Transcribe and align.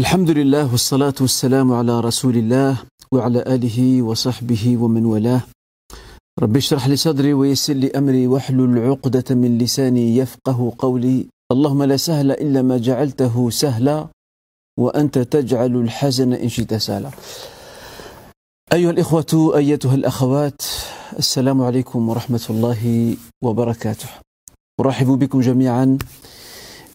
الحمد 0.00 0.30
لله 0.30 0.72
والصلاة 0.72 1.14
والسلام 1.20 1.72
على 1.72 2.00
رسول 2.00 2.36
الله 2.36 2.76
وعلى 3.12 3.40
آله 3.54 4.02
وصحبه 4.02 4.76
ومن 4.76 5.04
والاه 5.04 5.42
رب 6.40 6.56
اشرح 6.56 6.88
لي 6.88 6.96
صدري 6.96 7.32
ويسر 7.34 7.74
لي 7.74 7.90
أمري 7.90 8.26
واحلل 8.26 8.78
عقدة 8.78 9.34
من 9.34 9.58
لساني 9.58 10.16
يفقه 10.16 10.72
قولي 10.78 11.26
اللهم 11.52 11.82
لا 11.82 11.96
سهل 11.96 12.30
إلا 12.30 12.62
ما 12.62 12.78
جعلته 12.78 13.50
سهلا 13.50 14.06
وأنت 14.78 15.18
تجعل 15.18 15.76
الحزن 15.76 16.32
إن 16.32 16.48
شئت 16.48 16.74
سهلا 16.74 17.10
أيها 18.72 18.90
الإخوة 18.90 19.52
أيتها 19.56 19.94
الأخوات 19.94 20.62
السلام 21.18 21.62
عليكم 21.62 22.08
ورحمة 22.08 22.46
الله 22.50 22.82
وبركاته 23.44 24.08
أرحب 24.80 25.06
بكم 25.06 25.40
جميعا 25.40 25.98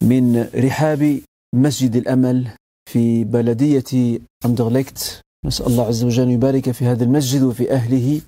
من 0.02 0.48
رحاب 0.54 1.20
مسجد 1.54 1.96
الأمل 1.96 2.48
في 2.88 3.24
بلدية 3.24 4.20
أندرليكت 4.44 5.20
نسأل 5.46 5.66
الله 5.66 5.86
عز 5.86 6.04
وجل 6.04 6.30
يبارك 6.30 6.70
في 6.70 6.84
هذا 6.84 7.04
المسجد 7.04 7.42
وفي 7.42 7.72
أهله 7.72 8.20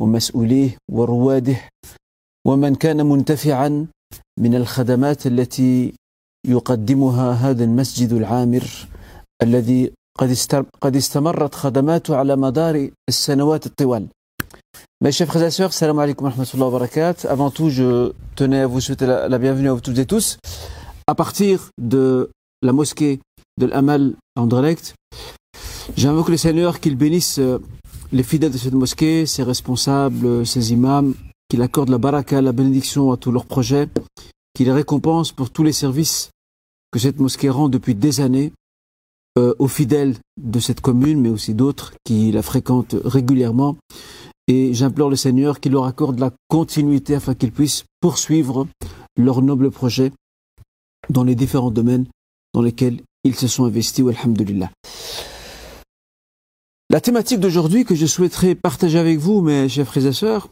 ومسؤوليه 0.00 0.76
ورواده 0.90 1.56
ومن 2.46 2.74
كان 2.74 3.06
منتفعا 3.06 3.86
من 4.38 4.54
الخدمات 4.54 5.26
التي 5.26 5.94
يقدمها 6.46 7.32
هذا 7.32 7.64
المسجد 7.64 8.12
العامر 8.12 8.64
الذي 9.42 9.92
قد 10.18 10.36
قد 10.80 10.96
استمرت 10.96 11.54
خدماته 11.54 12.16
على 12.16 12.36
مدار 12.36 12.90
السنوات 13.08 13.66
الطوال. 13.66 14.08
Mes 15.04 15.10
chers 15.10 15.26
frères 15.26 15.42
et 15.42 15.50
sœurs, 15.50 15.72
salam 15.72 15.98
alaikum 15.98 16.26
wa 16.26 16.30
rahmatullahi 16.30 16.72
wa 16.72 16.78
barakatuh. 16.78 17.26
Avant 17.26 17.50
tout, 17.50 17.70
je 17.70 18.12
tenais 18.36 18.60
à 18.60 18.66
vous 18.68 18.80
souhaiter 18.80 19.06
la, 19.06 19.28
la 19.28 19.38
bienvenue 19.38 19.68
à 19.68 19.72
vous 19.72 19.80
toutes 19.80 19.98
et 19.98 20.06
tous. 20.06 20.38
À 21.08 21.14
partir 21.16 21.70
de 21.80 22.30
la 22.62 22.72
mosquée 22.72 23.18
de 23.58 23.66
l'Amal 23.66 24.14
Anderlecht, 24.36 24.94
j'invoque 25.96 26.30
le 26.30 26.36
Seigneur 26.36 26.80
qu'il 26.80 26.96
bénisse 26.96 27.40
les 28.12 28.22
fidèles 28.22 28.52
de 28.52 28.58
cette 28.58 28.74
mosquée, 28.74 29.26
ses 29.26 29.42
responsables, 29.42 30.46
ses 30.46 30.72
imams, 30.72 31.14
qu'il 31.48 31.62
accorde 31.62 31.88
la 31.88 31.98
baraka, 31.98 32.40
la 32.40 32.52
bénédiction 32.52 33.12
à 33.12 33.16
tous 33.16 33.30
leurs 33.30 33.46
projets, 33.46 33.88
qu'il 34.54 34.66
les 34.66 34.72
récompense 34.72 35.32
pour 35.32 35.50
tous 35.50 35.62
les 35.62 35.72
services 35.72 36.30
que 36.90 36.98
cette 36.98 37.20
mosquée 37.20 37.50
rend 37.50 37.68
depuis 37.68 37.94
des 37.94 38.20
années 38.20 38.52
euh, 39.38 39.54
aux 39.58 39.68
fidèles 39.68 40.16
de 40.40 40.60
cette 40.60 40.80
commune, 40.80 41.20
mais 41.20 41.30
aussi 41.30 41.54
d'autres 41.54 41.94
qui 42.04 42.32
la 42.32 42.42
fréquentent 42.42 42.96
régulièrement. 43.02 43.76
Et 44.46 44.74
j'implore 44.74 45.08
le 45.08 45.16
Seigneur 45.16 45.58
qu'il 45.60 45.72
leur 45.72 45.86
accorde 45.86 46.18
la 46.18 46.32
continuité 46.48 47.14
afin 47.14 47.34
qu'ils 47.34 47.52
puissent 47.52 47.84
poursuivre 48.00 48.66
leur 49.16 49.40
noble 49.40 49.70
projet 49.70 50.12
dans 51.08 51.24
les 51.24 51.34
différents 51.34 51.70
domaines 51.70 52.06
dans 52.52 52.62
lesquels 52.62 53.00
ils 53.24 53.34
se 53.34 53.48
sont 53.48 53.64
investis. 53.64 54.04
Alhamdulillah. 54.06 54.70
La 56.90 57.00
thématique 57.00 57.40
d'aujourd'hui 57.40 57.84
que 57.84 57.94
je 57.94 58.06
souhaiterais 58.06 58.54
partager 58.54 58.98
avec 58.98 59.18
vous, 59.18 59.40
mes 59.40 59.68
chers 59.68 59.86
frères 59.86 60.06
et 60.06 60.12
sœurs, 60.12 60.48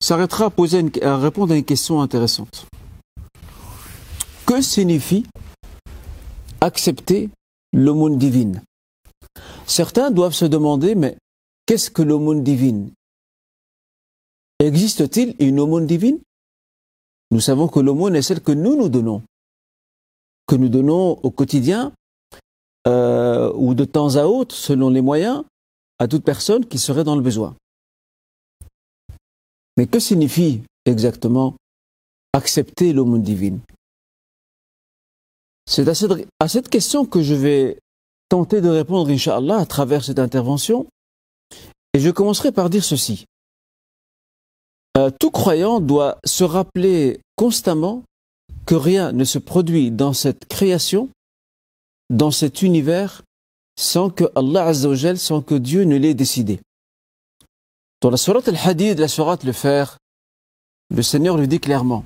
s'arrêtera 0.00 0.46
à, 0.46 0.50
poser 0.50 0.84
à 1.02 1.16
répondre 1.16 1.52
à 1.52 1.56
une 1.56 1.64
question 1.64 2.00
intéressante. 2.00 2.66
Que 4.46 4.60
signifie 4.60 5.26
accepter 6.60 7.30
l'aumône 7.72 8.18
divine? 8.18 8.62
Certains 9.66 10.10
doivent 10.10 10.34
se 10.34 10.44
demander, 10.44 10.94
mais 10.94 11.16
qu'est-ce 11.66 11.90
que 11.90 12.02
l'aumône 12.02 12.44
divine? 12.44 12.92
Existe-t-il 14.58 15.34
une 15.40 15.58
aumône 15.58 15.86
divine? 15.86 16.20
Nous 17.30 17.40
savons 17.40 17.66
que 17.66 17.80
l'aumône 17.80 18.14
est 18.14 18.22
celle 18.22 18.40
que 18.40 18.52
nous 18.52 18.76
nous 18.76 18.88
donnons, 18.88 19.22
que 20.46 20.56
nous 20.56 20.68
donnons 20.68 21.18
au 21.22 21.30
quotidien 21.30 21.92
euh, 22.86 23.52
ou 23.54 23.74
de 23.74 23.84
temps 23.84 24.16
à 24.16 24.24
autre, 24.24 24.54
selon 24.54 24.90
les 24.90 25.00
moyens, 25.00 25.44
à 25.98 26.08
toute 26.08 26.24
personne 26.24 26.66
qui 26.66 26.78
serait 26.78 27.04
dans 27.04 27.16
le 27.16 27.22
besoin. 27.22 27.54
Mais 29.76 29.86
que 29.86 30.00
signifie 30.00 30.62
exactement 30.84 31.56
accepter 32.32 32.92
l'aumône 32.92 33.22
divine? 33.22 33.60
C'est 35.66 35.88
à 35.88 36.48
cette, 36.48 36.68
question 36.68 37.06
que 37.06 37.22
je 37.22 37.34
vais 37.34 37.78
tenter 38.28 38.60
de 38.60 38.68
répondre, 38.68 39.10
Inch'Allah, 39.10 39.58
à 39.58 39.66
travers 39.66 40.04
cette 40.04 40.18
intervention. 40.18 40.86
Et 41.94 42.00
je 42.00 42.10
commencerai 42.10 42.52
par 42.52 42.68
dire 42.68 42.82
ceci. 42.82 43.26
Euh, 44.98 45.10
tout 45.18 45.30
croyant 45.30 45.80
doit 45.80 46.18
se 46.24 46.44
rappeler 46.44 47.20
constamment 47.36 48.02
que 48.65 48.75
rien 48.75 49.11
ne 49.11 49.23
se 49.23 49.39
produit 49.39 49.91
dans 49.91 50.13
cette 50.13 50.45
création, 50.47 51.09
dans 52.09 52.31
cet 52.31 52.61
univers, 52.61 53.23
sans 53.79 54.09
que 54.09 54.25
Allah 54.35 54.65
Azzawajal, 54.65 55.17
sans 55.17 55.41
que 55.41 55.55
Dieu 55.55 55.83
ne 55.83 55.97
l'ait 55.97 56.13
décidé. 56.13 56.59
Dans 58.01 58.09
la 58.09 58.17
sourate 58.17 58.47
al-Hadid, 58.47 58.99
la 58.99 59.07
sourate 59.07 59.43
le 59.43 59.53
fer, 59.53 59.97
le 60.93 61.01
Seigneur 61.01 61.37
lui 61.37 61.47
dit 61.47 61.59
clairement 61.59 62.03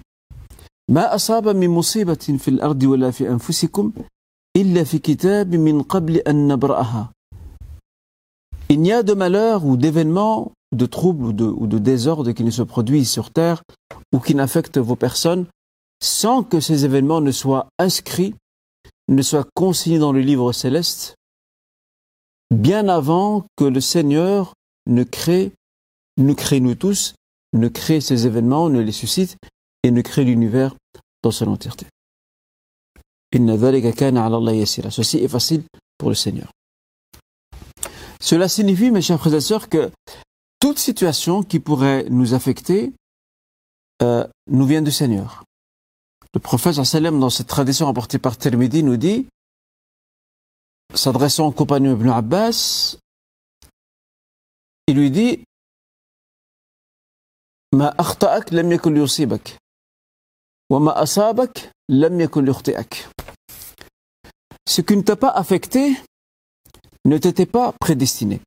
ما 0.90 1.16
أصاب 1.16 1.48
من 1.48 1.70
مصيبة 1.70 2.38
في 2.38 2.48
الأرض 2.48 2.84
ولا 2.84 3.12
في 3.12 3.30
أنفسكم 3.30 3.92
إلا 4.58 4.84
في 4.84 5.00
كتاب 5.00 5.56
من 5.56 5.82
قبل 5.82 6.18
أن 6.18 6.48
نبرأها 6.48 7.12
Il 8.70 8.80
n'y 8.82 8.94
a 8.94 9.04
de 9.04 9.14
malheur 9.14 9.66
ou 9.66 9.76
d'événements, 9.76 10.54
de 10.72 10.86
troubles 10.86 11.26
ou 11.26 11.34
de, 11.34 11.44
ou 11.46 11.68
de 11.68 11.78
désordres 11.78 12.32
qui 12.32 12.44
ne 12.46 12.52
se 12.52 12.62
produisent 12.62 13.10
sur 13.10 13.30
terre 13.30 13.64
ou 14.14 14.20
qui 14.20 14.34
n'affectent 14.34 14.78
vos 14.78 14.96
personnes 14.96 15.46
sans 16.03 16.43
que 16.43 16.61
ces 16.61 16.85
événements 16.85 17.21
ne 17.21 17.33
soient 17.33 17.69
inscrits, 17.79 18.35
ne 19.09 19.23
soient 19.23 19.47
consignés 19.55 19.99
dans 19.99 20.13
le 20.13 20.21
livre 20.21 20.53
céleste, 20.53 21.17
bien 22.55 22.89
avant 22.89 23.47
que 23.57 23.65
le 23.65 23.81
Seigneur 23.81 24.55
ne 24.87 25.05
crée, 25.05 25.53
nous 26.17 26.35
crée 26.35 26.61
nous 26.61 26.75
tous, 26.75 27.15
ne 27.53 27.69
crée 27.69 28.01
ces 28.01 28.27
événements, 28.27 28.69
ne 28.69 28.81
les 28.81 28.93
suscite 28.93 29.37
et 29.83 29.91
ne 29.91 30.01
crée 30.03 30.25
l'univers 30.25 30.75
dans 31.23 31.31
son 31.31 31.49
entièreté. 31.49 31.87
Ceci 34.91 35.19
est 35.19 35.29
facile 35.29 35.63
pour 35.99 36.09
le 36.09 36.15
Seigneur. 36.15 36.51
Cela 38.21 38.49
signifie, 38.49 38.91
mes 38.91 39.03
chers 39.03 39.19
frères 39.19 39.35
et 39.35 39.41
sœurs, 39.41 39.69
que 39.69 39.91
toute 40.61 40.79
situation 40.79 41.43
qui 41.43 41.61
pourrait 41.61 42.07
nous 42.11 42.35
affecter 42.35 42.93
euh, 44.03 44.27
nous 44.51 44.67
vient 44.67 44.83
du 44.83 44.91
Seigneur. 44.91 45.45
Le 46.37 46.41
prophète 46.41 46.75
sallam, 46.85 47.19
dans 47.19 47.31
cette 47.31 47.47
tradition 47.47 47.89
apportée 47.89 48.19
par 48.19 48.37
Tirmidhi, 48.37 48.83
nous 48.83 48.99
dit, 48.99 49.27
s'adressant 50.95 51.47
au 51.47 51.51
compagnon 51.51 51.95
Ibn 51.95 52.11
Abbas, 52.11 52.99
il 54.87 54.97
lui 54.99 55.11
dit, 55.11 55.45
Ma 57.73 57.89
akhta'ak 57.97 58.51
lam 58.51 58.71
yusibak, 58.71 59.57
wa 60.69 60.79
ma 60.79 60.93
asabak. 60.93 61.71
Ce 64.69 64.81
qui 64.83 64.95
ne 64.95 65.03
t'a 65.03 65.17
pas 65.17 65.31
affecté 65.31 65.97
ne 67.07 67.17
t'était 67.17 67.47
pas 67.47 67.73
prédestiné. 67.81 68.43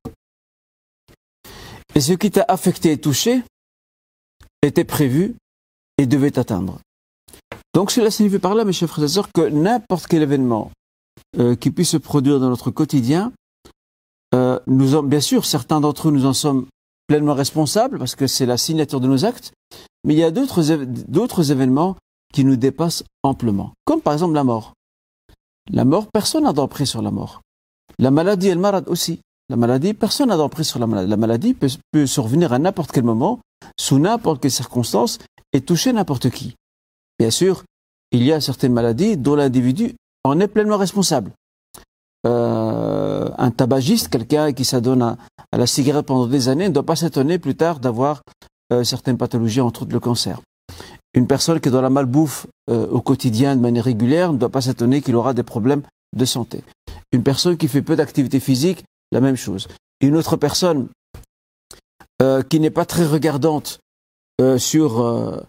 Et 1.96 2.02
ce 2.02 2.14
qui 2.14 2.30
t'a 2.30 2.46
affecté 2.48 2.92
et 2.92 3.02
touché 3.02 3.42
était 4.62 4.86
prévu 4.86 5.34
et 5.98 6.06
devait 6.06 6.30
t'atteindre. 6.30 6.80
Donc 7.80 7.92
cela 7.92 8.12
signifie 8.12 8.40
par 8.40 8.56
là, 8.56 8.66
mes 8.66 8.74
chers 8.74 8.90
frères 8.90 9.06
et 9.06 9.08
sœurs, 9.08 9.30
que 9.34 9.48
n'importe 9.48 10.08
quel 10.08 10.22
événement 10.22 10.70
euh, 11.38 11.56
qui 11.56 11.72
puisse 11.72 11.92
se 11.92 11.96
produire 11.96 12.38
dans 12.42 12.50
notre 12.50 12.72
quotidien, 12.72 13.32
euh, 14.36 14.60
nous 14.68 14.96
en, 14.96 15.04
bien 15.04 15.22
sûr, 15.22 15.46
certains 15.46 15.80
d'entre 15.80 16.10
eux, 16.10 16.12
nous 16.12 16.26
en 16.26 16.34
sommes 16.34 16.66
pleinement 17.08 17.34
responsables 17.34 17.98
parce 17.98 18.16
que 18.16 18.28
c'est 18.28 18.46
la 18.46 18.58
signature 18.58 19.00
de 19.00 19.08
nos 19.08 19.24
actes, 19.24 19.54
mais 20.04 20.14
il 20.14 20.20
y 20.20 20.26
a 20.26 20.30
d'autres 20.30 21.52
événements 21.54 21.96
qui 22.34 22.44
nous 22.44 22.58
dépassent 22.58 23.06
amplement, 23.24 23.72
comme 23.86 24.02
par 24.02 24.12
exemple 24.12 24.34
la 24.34 24.44
mort. 24.44 24.74
La 25.72 25.86
mort, 25.86 26.08
personne 26.12 26.44
n'a 26.44 26.52
d'emprise 26.52 26.90
sur 26.90 27.02
la 27.02 27.12
mort. 27.12 27.40
La 27.98 28.12
maladie 28.12 28.50
et 28.50 28.56
le 28.56 28.60
malade 28.60 28.90
aussi. 28.90 29.22
La 29.48 29.56
maladie, 29.56 29.94
personne 29.94 30.28
n'a 30.28 30.36
d'emprise 30.36 30.68
sur 30.68 30.80
la 30.80 30.88
maladie. 30.88 31.10
La 31.10 31.16
maladie 31.16 31.54
peut, 31.54 31.70
peut 31.94 32.08
survenir 32.08 32.52
à 32.52 32.60
n'importe 32.60 32.92
quel 32.92 33.06
moment, 33.06 33.40
sous 33.80 34.00
n'importe 34.00 34.42
quelle 34.42 34.52
circonstance, 34.52 35.18
et 35.54 35.62
toucher 35.62 35.94
n'importe 35.94 36.30
qui. 36.30 36.56
Bien 37.20 37.32
sûr, 37.32 37.64
il 38.12 38.24
y 38.24 38.32
a 38.32 38.42
certaines 38.42 38.74
maladies 38.74 39.18
dont 39.18 39.36
l'individu 39.36 39.96
en 40.24 40.40
est 40.40 40.48
pleinement 40.48 40.78
responsable. 40.78 41.32
Euh, 42.28 43.30
un 43.38 43.52
tabagiste, 43.52 44.10
quelqu'un 44.10 44.52
qui 44.52 44.66
s'adonne 44.66 45.02
à, 45.02 45.18
la 45.54 45.66
cigarette 45.66 46.06
pendant 46.06 46.28
des 46.28 46.50
années, 46.50 46.68
ne 46.68 46.74
doit 46.74 46.86
pas 46.86 46.96
s'étonner 46.96 47.40
plus 47.40 47.56
tard 47.56 47.80
d'avoir 47.80 48.22
euh, 48.74 48.84
certaines 48.84 49.18
pathologies, 49.18 49.62
entre 49.62 49.84
autres 49.84 49.94
le 49.94 50.00
cancer. 50.00 50.42
Une 51.14 51.28
personne 51.28 51.60
qui 51.60 51.70
est 51.70 51.72
dans 51.72 51.82
la 51.82 51.90
malbouffe 51.90 52.46
euh, 52.70 52.88
au 52.88 53.02
quotidien 53.02 53.56
de 53.56 53.62
manière 53.62 53.86
régulière 53.86 54.34
ne 54.34 54.38
doit 54.38 54.50
pas 54.50 54.62
s'étonner 54.62 55.02
qu'il 55.02 55.16
aura 55.16 55.34
des 55.34 55.44
problèmes 55.44 55.82
de 56.16 56.26
santé. 56.26 56.64
Une 57.12 57.24
personne 57.24 57.58
qui 57.58 57.68
fait 57.68 57.82
peu 57.82 57.96
d'activité 57.96 58.40
physique, 58.40 58.84
la 59.12 59.22
même 59.22 59.36
chose. 59.36 59.68
Une 60.02 60.16
autre 60.16 60.36
personne 60.38 60.88
qui 62.50 62.60
n'est 62.60 62.70
pas 62.70 62.86
très 62.86 63.06
regardante 63.06 63.80
sur, 64.58 65.42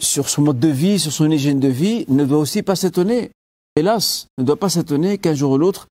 sur 0.00 0.28
son 0.28 0.42
mode 0.42 0.60
de 0.60 0.68
vie, 0.68 0.98
sur 0.98 1.12
son 1.12 1.30
hygiène 1.30 1.60
de 1.60 1.68
vie, 1.68 2.04
ne 2.08 2.24
doit 2.24 2.38
aussi 2.38 2.62
pas 2.62 2.76
s'étonner 2.76 3.30
hélas, 3.76 4.28
ne 4.38 4.44
doit 4.44 4.58
pas 4.58 4.68
s'étonner 4.68 5.18
qu'un 5.18 5.34
jour 5.34 5.52
ou 5.52 5.58
l'autre, 5.58 5.86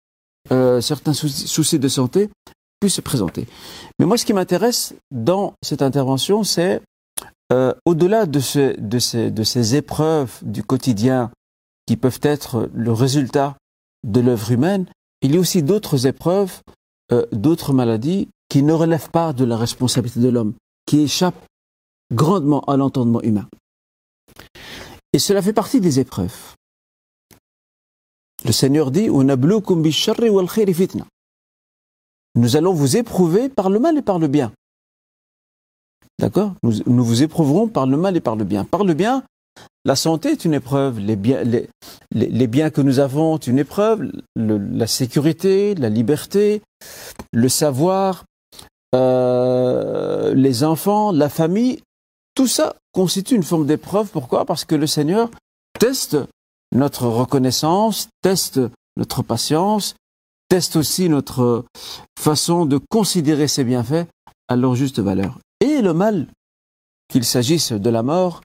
euh, 0.51 0.81
certains 0.81 1.13
soucis, 1.13 1.79
de 1.79 1.87
santé 1.87 2.29
puissent 2.79 2.95
se 2.95 3.01
présenter. 3.01 3.47
Mais 3.99 4.05
moi, 4.05 4.17
ce 4.17 4.25
qui 4.25 4.33
m'intéresse 4.33 4.93
dans 5.11 5.53
cette 5.63 5.81
intervention, 5.81 6.43
c'est 6.43 6.81
euh, 7.53 7.73
au-delà 7.85 8.25
de, 8.25 8.39
ce, 8.39 8.79
de, 8.79 8.99
ces, 8.99 9.31
de 9.31 9.43
ces 9.43 9.75
épreuves 9.75 10.39
du 10.41 10.63
quotidien 10.63 11.31
qui 11.87 11.95
peuvent 11.95 12.19
être 12.23 12.69
le 12.73 12.91
résultat 12.91 13.55
de 14.03 14.19
l'œuvre 14.19 14.51
humaine, 14.51 14.85
il 15.21 15.33
y 15.33 15.37
a 15.37 15.39
aussi 15.39 15.63
d'autres 15.63 16.07
épreuves, 16.07 16.61
euh, 17.11 17.25
d'autres 17.31 17.73
maladies 17.73 18.27
qui 18.49 18.63
ne 18.63 18.73
relèvent 18.73 19.09
pas 19.09 19.33
de 19.33 19.45
la 19.45 19.57
responsabilité 19.57 20.19
de 20.19 20.29
l'homme, 20.29 20.53
qui 20.85 21.01
échappent 21.01 21.45
grandement 22.13 22.61
à 22.61 22.77
l'entendement 22.77 23.21
humain. 23.21 23.47
Et 25.13 25.19
cela 25.19 25.41
fait 25.41 25.53
partie 25.53 25.79
des 25.79 25.99
épreuves. 25.99 26.55
Le 28.43 28.51
Seigneur 28.51 28.91
dit 28.91 29.09
Nous 29.09 29.21
allons 32.55 32.73
vous 32.73 32.97
éprouver 32.97 33.49
par 33.49 33.69
le 33.69 33.79
mal 33.79 33.97
et 33.97 34.01
par 34.01 34.19
le 34.19 34.27
bien. 34.27 34.51
D'accord? 36.19 36.53
Nous, 36.63 37.03
vous 37.03 37.23
éprouverons 37.23 37.67
par 37.67 37.87
le 37.87 37.97
mal 37.97 38.15
et 38.15 38.21
par 38.21 38.35
le 38.35 38.43
bien. 38.43 38.63
Par 38.65 38.83
le 38.83 38.93
bien, 38.93 39.23
la 39.83 39.95
santé 39.95 40.29
est 40.29 40.45
une 40.45 40.53
épreuve, 40.53 40.99
les 40.99 41.15
biens, 41.15 41.43
les, 41.43 41.69
les, 42.11 42.47
biens 42.47 42.69
que 42.69 42.81
nous 42.81 42.99
avons 42.99 43.35
est 43.35 43.47
une 43.47 43.59
épreuve, 43.59 44.11
la 44.35 44.87
sécurité, 44.87 45.75
la 45.75 45.89
liberté, 45.89 46.61
le 47.31 47.49
savoir, 47.49 48.25
euh, 48.95 50.33
les 50.33 50.63
enfants, 50.63 51.11
la 51.11 51.29
famille, 51.29 51.81
tout 52.35 52.47
ça 52.47 52.75
constitue 52.91 53.35
une 53.35 53.43
forme 53.43 53.65
d'épreuve. 53.65 54.09
Pourquoi? 54.09 54.45
Parce 54.45 54.65
que 54.65 54.75
le 54.75 54.87
Seigneur 54.87 55.31
teste 55.79 56.17
notre 56.71 57.07
reconnaissance, 57.07 58.09
teste 58.21 58.59
notre 58.97 59.23
patience, 59.23 59.95
teste 60.49 60.75
aussi 60.75 61.09
notre 61.09 61.65
façon 62.19 62.65
de 62.65 62.77
considérer 62.77 63.47
ses 63.47 63.63
bienfaits 63.63 64.07
à 64.47 64.55
leur 64.55 64.75
juste 64.75 64.99
valeur. 64.99 65.39
Et 65.61 65.81
le 65.81 65.93
mal, 65.93 66.27
qu'il 67.09 67.23
s'agisse 67.23 67.71
de 67.71 67.89
la 67.89 68.03
mort, 68.03 68.41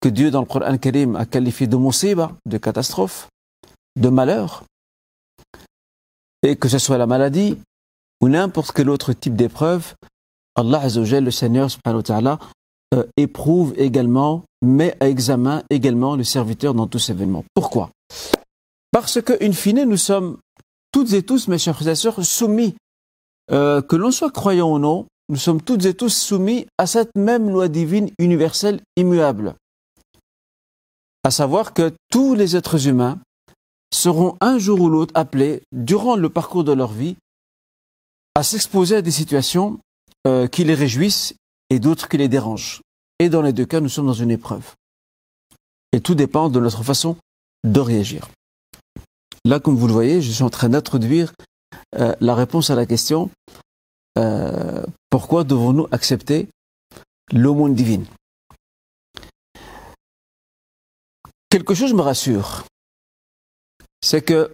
que 0.00 0.08
Dieu 0.08 0.30
dans 0.30 0.40
le 0.40 0.46
Coran 0.46 0.78
Karim 0.78 1.14
a 1.16 1.26
qualifié 1.26 1.66
de 1.66 1.76
de 1.76 2.58
catastrophe, 2.58 3.28
de 3.96 4.08
malheur, 4.08 4.64
et 6.42 6.56
que 6.56 6.68
ce 6.68 6.78
soit 6.78 6.98
la 6.98 7.06
maladie 7.06 7.58
ou 8.22 8.28
n'importe 8.28 8.72
quel 8.72 8.88
autre 8.88 9.12
type 9.12 9.36
d'épreuve, 9.36 9.94
Allah 10.56 10.80
Azzawajal, 10.80 11.24
le 11.24 11.30
Seigneur 11.30 11.70
subhanahu 11.70 11.98
wa 11.98 12.02
ta'ala, 12.02 12.38
euh, 12.94 13.04
éprouve 13.16 13.74
également, 13.76 14.44
met 14.62 14.96
à 15.00 15.08
examen 15.08 15.62
également 15.70 16.16
le 16.16 16.24
serviteur 16.24 16.74
dans 16.74 16.86
tous 16.86 16.98
ces 16.98 17.12
événements. 17.12 17.44
Pourquoi? 17.54 17.90
Parce 18.92 19.20
que, 19.20 19.32
in 19.44 19.52
fine, 19.52 19.84
nous 19.84 19.96
sommes 19.96 20.38
toutes 20.92 21.12
et 21.12 21.22
tous, 21.22 21.48
mes 21.48 21.58
chers 21.58 21.76
frères 21.76 21.92
et 21.92 21.94
sœurs, 21.94 22.24
soumis, 22.24 22.74
euh, 23.52 23.80
que 23.80 23.96
l'on 23.96 24.10
soit 24.10 24.30
croyant 24.30 24.72
ou 24.72 24.78
non, 24.78 25.06
nous 25.28 25.36
sommes 25.36 25.62
toutes 25.62 25.84
et 25.84 25.94
tous 25.94 26.10
soumis 26.10 26.66
à 26.78 26.86
cette 26.86 27.16
même 27.16 27.48
loi 27.48 27.68
divine 27.68 28.10
universelle 28.18 28.80
immuable. 28.96 29.54
À 31.22 31.30
savoir 31.30 31.72
que 31.72 31.94
tous 32.10 32.34
les 32.34 32.56
êtres 32.56 32.88
humains 32.88 33.20
seront 33.94 34.36
un 34.40 34.58
jour 34.58 34.80
ou 34.80 34.88
l'autre 34.88 35.12
appelés, 35.14 35.62
durant 35.72 36.16
le 36.16 36.28
parcours 36.28 36.64
de 36.64 36.72
leur 36.72 36.92
vie, 36.92 37.16
à 38.34 38.42
s'exposer 38.42 38.96
à 38.96 39.02
des 39.02 39.10
situations 39.10 39.78
euh, 40.26 40.46
qui 40.46 40.64
les 40.64 40.74
réjouissent 40.74 41.34
et 41.70 41.78
d'autres 41.78 42.08
qui 42.08 42.18
les 42.18 42.28
dérangent. 42.28 42.82
Et 43.18 43.28
dans 43.28 43.42
les 43.42 43.52
deux 43.52 43.66
cas, 43.66 43.80
nous 43.80 43.88
sommes 43.88 44.06
dans 44.06 44.12
une 44.12 44.30
épreuve. 44.30 44.74
Et 45.92 46.00
tout 46.00 46.14
dépend 46.14 46.50
de 46.50 46.60
notre 46.60 46.82
façon 46.82 47.16
de 47.64 47.80
réagir. 47.80 48.28
Là, 49.44 49.60
comme 49.60 49.76
vous 49.76 49.86
le 49.86 49.92
voyez, 49.92 50.20
je 50.20 50.30
suis 50.30 50.42
en 50.42 50.50
train 50.50 50.68
d'introduire 50.68 51.32
euh, 51.96 52.14
la 52.20 52.34
réponse 52.34 52.70
à 52.70 52.74
la 52.74 52.86
question 52.86 53.30
euh, 54.18 54.84
pourquoi 55.08 55.44
devons-nous 55.44 55.86
accepter 55.92 56.48
l'aumône 57.32 57.74
divine? 57.74 58.06
Quelque 61.48 61.74
chose 61.74 61.94
me 61.94 62.02
rassure, 62.02 62.64
c'est 64.02 64.22
que 64.22 64.52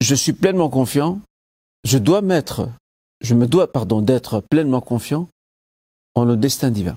je 0.00 0.14
suis 0.14 0.32
pleinement 0.32 0.68
confiant, 0.68 1.20
je 1.84 1.98
dois 1.98 2.22
mettre 2.22 2.68
je 3.20 3.34
me 3.34 3.46
dois, 3.46 3.70
pardon, 3.72 4.00
d'être 4.02 4.40
pleinement 4.50 4.80
confiant 4.80 5.28
en 6.14 6.24
le 6.24 6.36
destin 6.36 6.70
divin. 6.70 6.96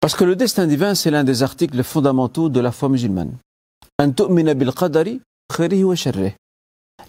Parce 0.00 0.14
que 0.14 0.24
le 0.24 0.36
destin 0.36 0.66
divin, 0.66 0.94
c'est 0.94 1.10
l'un 1.10 1.24
des 1.24 1.42
articles 1.42 1.82
fondamentaux 1.82 2.48
de 2.48 2.60
la 2.60 2.72
foi 2.72 2.88
musulmane. 2.88 3.36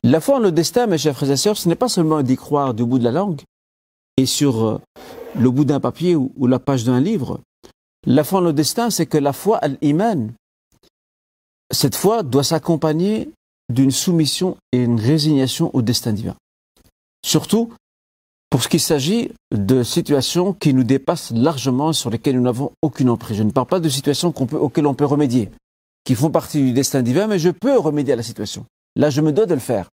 La 0.03 0.21
foi 0.21 0.35
en 0.35 0.39
le 0.39 0.51
destin, 0.51 0.87
mes 0.87 0.97
chers 0.97 1.15
frères 1.15 1.31
et 1.31 1.37
sœurs, 1.37 1.57
ce 1.57 1.69
n'est 1.69 1.75
pas 1.75 1.89
seulement 1.89 2.21
d'y 2.21 2.35
croire 2.35 2.73
du 2.73 2.85
bout 2.85 2.99
de 2.99 3.03
la 3.03 3.11
langue 3.11 3.41
et 4.17 4.25
sur 4.25 4.65
euh, 4.65 4.81
le 5.35 5.49
bout 5.51 5.65
d'un 5.65 5.79
papier 5.79 6.15
ou, 6.15 6.47
la 6.47 6.59
page 6.59 6.83
d'un 6.83 6.99
livre. 6.99 7.41
La 8.05 8.23
foi 8.23 8.39
en 8.39 8.41
le 8.41 8.53
destin, 8.53 8.89
c'est 8.89 9.05
que 9.05 9.17
la 9.17 9.33
foi 9.33 9.57
al-iman, 9.57 10.31
cette 11.71 11.95
foi 11.95 12.23
doit 12.23 12.43
s'accompagner 12.43 13.29
d'une 13.69 13.91
soumission 13.91 14.57
et 14.71 14.83
une 14.83 14.99
résignation 14.99 15.69
au 15.75 15.81
destin 15.81 16.13
divin. 16.13 16.35
Surtout 17.25 17.73
pour 18.49 18.63
ce 18.63 18.67
qui 18.67 18.79
s'agit 18.79 19.31
de 19.51 19.83
situations 19.83 20.53
qui 20.53 20.73
nous 20.73 20.83
dépassent 20.83 21.31
largement, 21.31 21.93
sur 21.93 22.09
lesquelles 22.09 22.35
nous 22.35 22.41
n'avons 22.41 22.71
aucune 22.81 23.09
emprise. 23.09 23.37
Je 23.37 23.43
ne 23.43 23.51
parle 23.51 23.67
pas 23.67 23.79
de 23.79 23.89
situations 23.89 24.33
auxquelles 24.53 24.87
on 24.87 24.95
peut 24.95 25.05
remédier, 25.05 25.51
qui 26.03 26.15
font 26.15 26.31
partie 26.31 26.61
du 26.61 26.73
destin 26.73 27.03
divin, 27.03 27.27
mais 27.27 27.37
je 27.37 27.49
peux 27.49 27.77
remédier 27.77 28.13
à 28.13 28.15
la 28.15 28.23
situation. 28.23 28.65
Là, 28.95 29.09
je 29.09 29.21
me 29.21 29.31
dois 29.31 29.45
de 29.45 29.53
le 29.53 29.59
faire. 29.59 29.89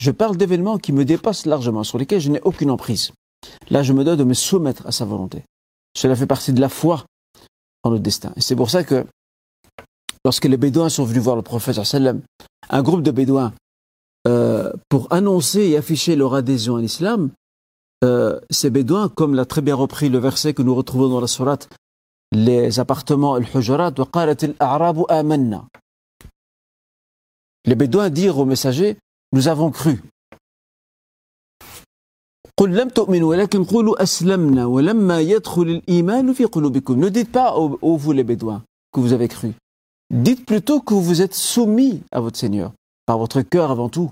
Je 0.00 0.10
parle 0.10 0.36
d'événements 0.36 0.78
qui 0.78 0.92
me 0.92 1.04
dépassent 1.04 1.44
largement, 1.44 1.84
sur 1.84 1.98
lesquels 1.98 2.20
je 2.20 2.30
n'ai 2.30 2.40
aucune 2.40 2.70
emprise. 2.70 3.12
Là, 3.68 3.82
je 3.82 3.92
me 3.92 4.04
dois 4.04 4.16
de 4.16 4.24
me 4.24 4.34
soumettre 4.34 4.86
à 4.86 4.92
sa 4.92 5.04
volonté. 5.04 5.44
Cela 5.94 6.16
fait 6.16 6.26
partie 6.26 6.52
de 6.52 6.60
la 6.60 6.70
foi 6.70 7.04
en 7.82 7.90
le 7.90 7.98
destin. 7.98 8.32
Et 8.36 8.40
c'est 8.40 8.56
pour 8.56 8.70
ça 8.70 8.84
que, 8.84 9.06
lorsque 10.24 10.46
les 10.46 10.56
Bédouins 10.56 10.88
sont 10.88 11.04
venus 11.04 11.22
voir 11.22 11.36
le 11.36 11.42
prophète, 11.42 11.78
un 12.70 12.82
groupe 12.82 13.02
de 13.02 13.10
Bédouins 13.10 13.52
euh, 14.28 14.72
pour 14.88 15.12
annoncer 15.12 15.62
et 15.62 15.76
afficher 15.76 16.14
leur 16.14 16.34
adhésion 16.34 16.76
à 16.76 16.80
l'islam, 16.80 17.30
euh, 18.04 18.40
ces 18.50 18.70
bédouins, 18.70 19.08
comme 19.08 19.34
l'a 19.34 19.44
très 19.44 19.62
bien 19.62 19.74
repris 19.74 20.08
le 20.08 20.18
verset 20.18 20.54
que 20.54 20.62
nous 20.62 20.74
retrouvons 20.74 21.08
dans 21.08 21.20
la 21.20 21.26
sourate, 21.26 21.68
les 22.32 22.78
appartements, 22.78 23.34
al-hujurat, 23.34 23.92
amanna. 25.08 25.64
Les 27.64 27.74
bédouins 27.74 28.10
dirent 28.10 28.38
aux 28.38 28.44
messagers, 28.44 28.96
nous 29.32 29.48
avons 29.48 29.70
cru. 29.70 30.02
Ne 36.96 37.08
dites 37.08 37.32
pas, 37.32 37.56
ô 37.56 37.96
vous 37.96 38.12
les 38.12 38.24
bédouins, 38.24 38.62
que 38.92 39.00
vous 39.00 39.12
avez 39.12 39.28
cru. 39.28 39.52
Dites 40.10 40.44
plutôt 40.44 40.80
que 40.80 40.94
vous 40.94 41.22
êtes 41.22 41.34
soumis 41.34 42.02
à 42.12 42.20
votre 42.20 42.38
Seigneur 42.38 42.72
par 43.06 43.18
votre 43.18 43.42
cœur 43.42 43.70
avant 43.70 43.88
tout, 43.88 44.10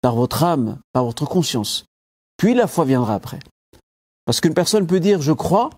par 0.00 0.14
votre 0.14 0.42
âme, 0.42 0.78
par 0.92 1.04
votre 1.04 1.26
conscience. 1.26 1.84
Puis 2.36 2.54
la 2.54 2.66
foi 2.66 2.84
viendra 2.84 3.14
après. 3.14 3.38
Parce 4.24 4.40
qu'une 4.40 4.54
personne 4.54 4.86
peut 4.86 5.00
dire 5.00 5.22
je 5.22 5.32
crois, 5.32 5.70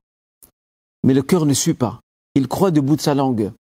mais 1.02 1.14
le 1.14 1.22
cœur 1.22 1.46
ne 1.46 1.54
suit 1.54 1.74
pas. 1.74 2.00
Il 2.34 2.48
croit 2.48 2.70
du 2.70 2.80
bout 2.80 2.96
de 2.96 3.00
sa 3.00 3.14
langue. 3.14 3.52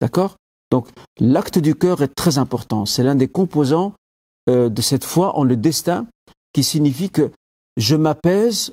D'accord? 0.00 0.36
Donc 0.70 0.88
l'acte 1.18 1.58
du 1.58 1.74
cœur 1.74 2.02
est 2.02 2.14
très 2.14 2.38
important. 2.38 2.86
C'est 2.86 3.02
l'un 3.02 3.14
des 3.14 3.28
composants 3.28 3.94
euh, 4.48 4.68
de 4.68 4.82
cette 4.82 5.04
foi 5.04 5.36
en 5.36 5.44
le 5.44 5.56
destin 5.56 6.06
qui 6.52 6.64
signifie 6.64 7.10
que 7.10 7.30
je 7.76 7.96
m'apaise 7.96 8.72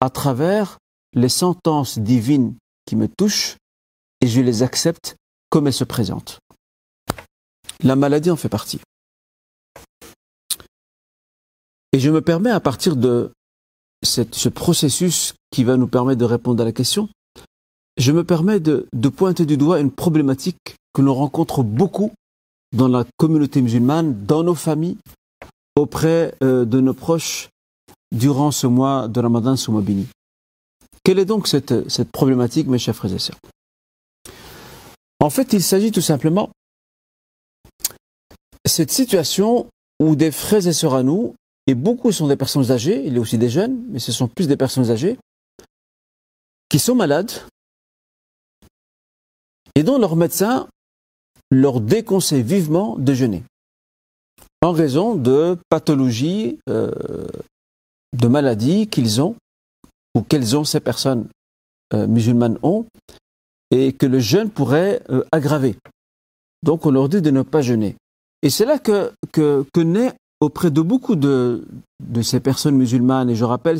à 0.00 0.10
travers 0.10 0.78
les 1.14 1.28
sentences 1.28 1.98
divines 1.98 2.54
qui 2.86 2.96
me 2.96 3.08
touchent 3.08 3.56
et 4.20 4.26
je 4.26 4.40
les 4.40 4.62
accepte 4.62 5.16
comme 5.50 5.66
elles 5.66 5.72
se 5.72 5.84
présentent. 5.84 6.38
La 7.82 7.96
maladie 7.96 8.30
en 8.30 8.36
fait 8.36 8.48
partie. 8.48 8.80
Et 11.92 11.98
je 11.98 12.10
me 12.10 12.20
permets, 12.20 12.50
à 12.50 12.60
partir 12.60 12.96
de 12.96 13.32
ce 14.02 14.48
processus 14.48 15.34
qui 15.50 15.64
va 15.64 15.76
nous 15.76 15.88
permettre 15.88 16.20
de 16.20 16.24
répondre 16.24 16.62
à 16.62 16.64
la 16.64 16.72
question, 16.72 17.08
je 17.96 18.12
me 18.12 18.24
permets 18.24 18.60
de, 18.60 18.86
pointer 19.08 19.44
du 19.44 19.56
doigt 19.56 19.80
une 19.80 19.90
problématique 19.90 20.76
que 20.94 21.02
l'on 21.02 21.14
rencontre 21.14 21.62
beaucoup 21.62 22.12
dans 22.74 22.88
la 22.88 23.04
communauté 23.16 23.60
musulmane, 23.60 24.24
dans 24.24 24.44
nos 24.44 24.54
familles, 24.54 24.98
auprès 25.76 26.34
euh, 26.42 26.64
de 26.64 26.80
nos 26.80 26.94
proches 26.94 27.48
durant 28.12 28.50
ce 28.50 28.66
mois 28.66 29.08
de 29.08 29.20
Ramadan 29.20 29.56
sous 29.56 29.72
béni. 29.80 30.06
Quelle 31.02 31.18
est 31.18 31.24
donc 31.24 31.48
cette, 31.48 31.88
cette 31.88 32.10
problématique, 32.10 32.68
mes 32.68 32.78
chers 32.78 32.94
frères 32.94 33.12
et 33.12 33.18
sœurs? 33.18 33.38
En 35.20 35.30
fait, 35.30 35.52
il 35.52 35.62
s'agit 35.62 35.90
tout 35.90 36.00
simplement 36.00 36.50
cette 38.64 38.90
situation 38.90 39.66
où 40.00 40.16
des 40.16 40.30
frères 40.30 40.66
et 40.66 40.72
sœurs 40.72 40.94
à 40.94 41.02
nous 41.02 41.34
et 41.66 41.74
beaucoup 41.74 42.12
sont 42.12 42.26
des 42.26 42.36
personnes 42.36 42.70
âgées, 42.70 43.04
il 43.06 43.14
y 43.14 43.18
a 43.18 43.20
aussi 43.20 43.38
des 43.38 43.50
jeunes, 43.50 43.84
mais 43.88 43.98
ce 43.98 44.12
sont 44.12 44.28
plus 44.28 44.48
des 44.48 44.56
personnes 44.56 44.90
âgées, 44.90 45.18
qui 46.68 46.78
sont 46.78 46.94
malades 46.94 47.32
et 49.74 49.82
dont 49.82 49.98
leur 49.98 50.16
médecin 50.16 50.68
leur 51.50 51.80
déconseille 51.80 52.42
vivement 52.42 52.96
de 52.96 53.14
jeûner 53.14 53.42
en 54.62 54.72
raison 54.72 55.14
de 55.14 55.56
pathologies, 55.68 56.58
euh, 56.68 56.90
de 58.16 58.28
maladies 58.28 58.88
qu'ils 58.88 59.20
ont 59.20 59.36
ou 60.14 60.22
qu'elles 60.22 60.56
ont 60.56 60.64
ces 60.64 60.80
personnes 60.80 61.28
euh, 61.94 62.06
musulmanes 62.06 62.58
ont 62.62 62.86
et 63.70 63.92
que 63.92 64.06
le 64.06 64.18
jeûne 64.18 64.50
pourrait 64.50 65.00
euh, 65.10 65.24
aggraver. 65.32 65.76
Donc 66.62 66.84
on 66.84 66.90
leur 66.90 67.08
dit 67.08 67.22
de 67.22 67.30
ne 67.30 67.42
pas 67.42 67.62
jeûner. 67.62 67.96
Et 68.42 68.50
c'est 68.50 68.66
là 68.66 68.78
que, 68.78 69.12
que, 69.32 69.64
que 69.72 69.80
naît 69.80 70.12
auprès 70.40 70.70
de 70.70 70.80
beaucoup 70.80 71.16
de, 71.16 71.66
de 72.02 72.22
ces 72.22 72.40
personnes 72.40 72.76
musulmanes, 72.76 73.30
et 73.30 73.34
je 73.34 73.44
rappelle, 73.44 73.78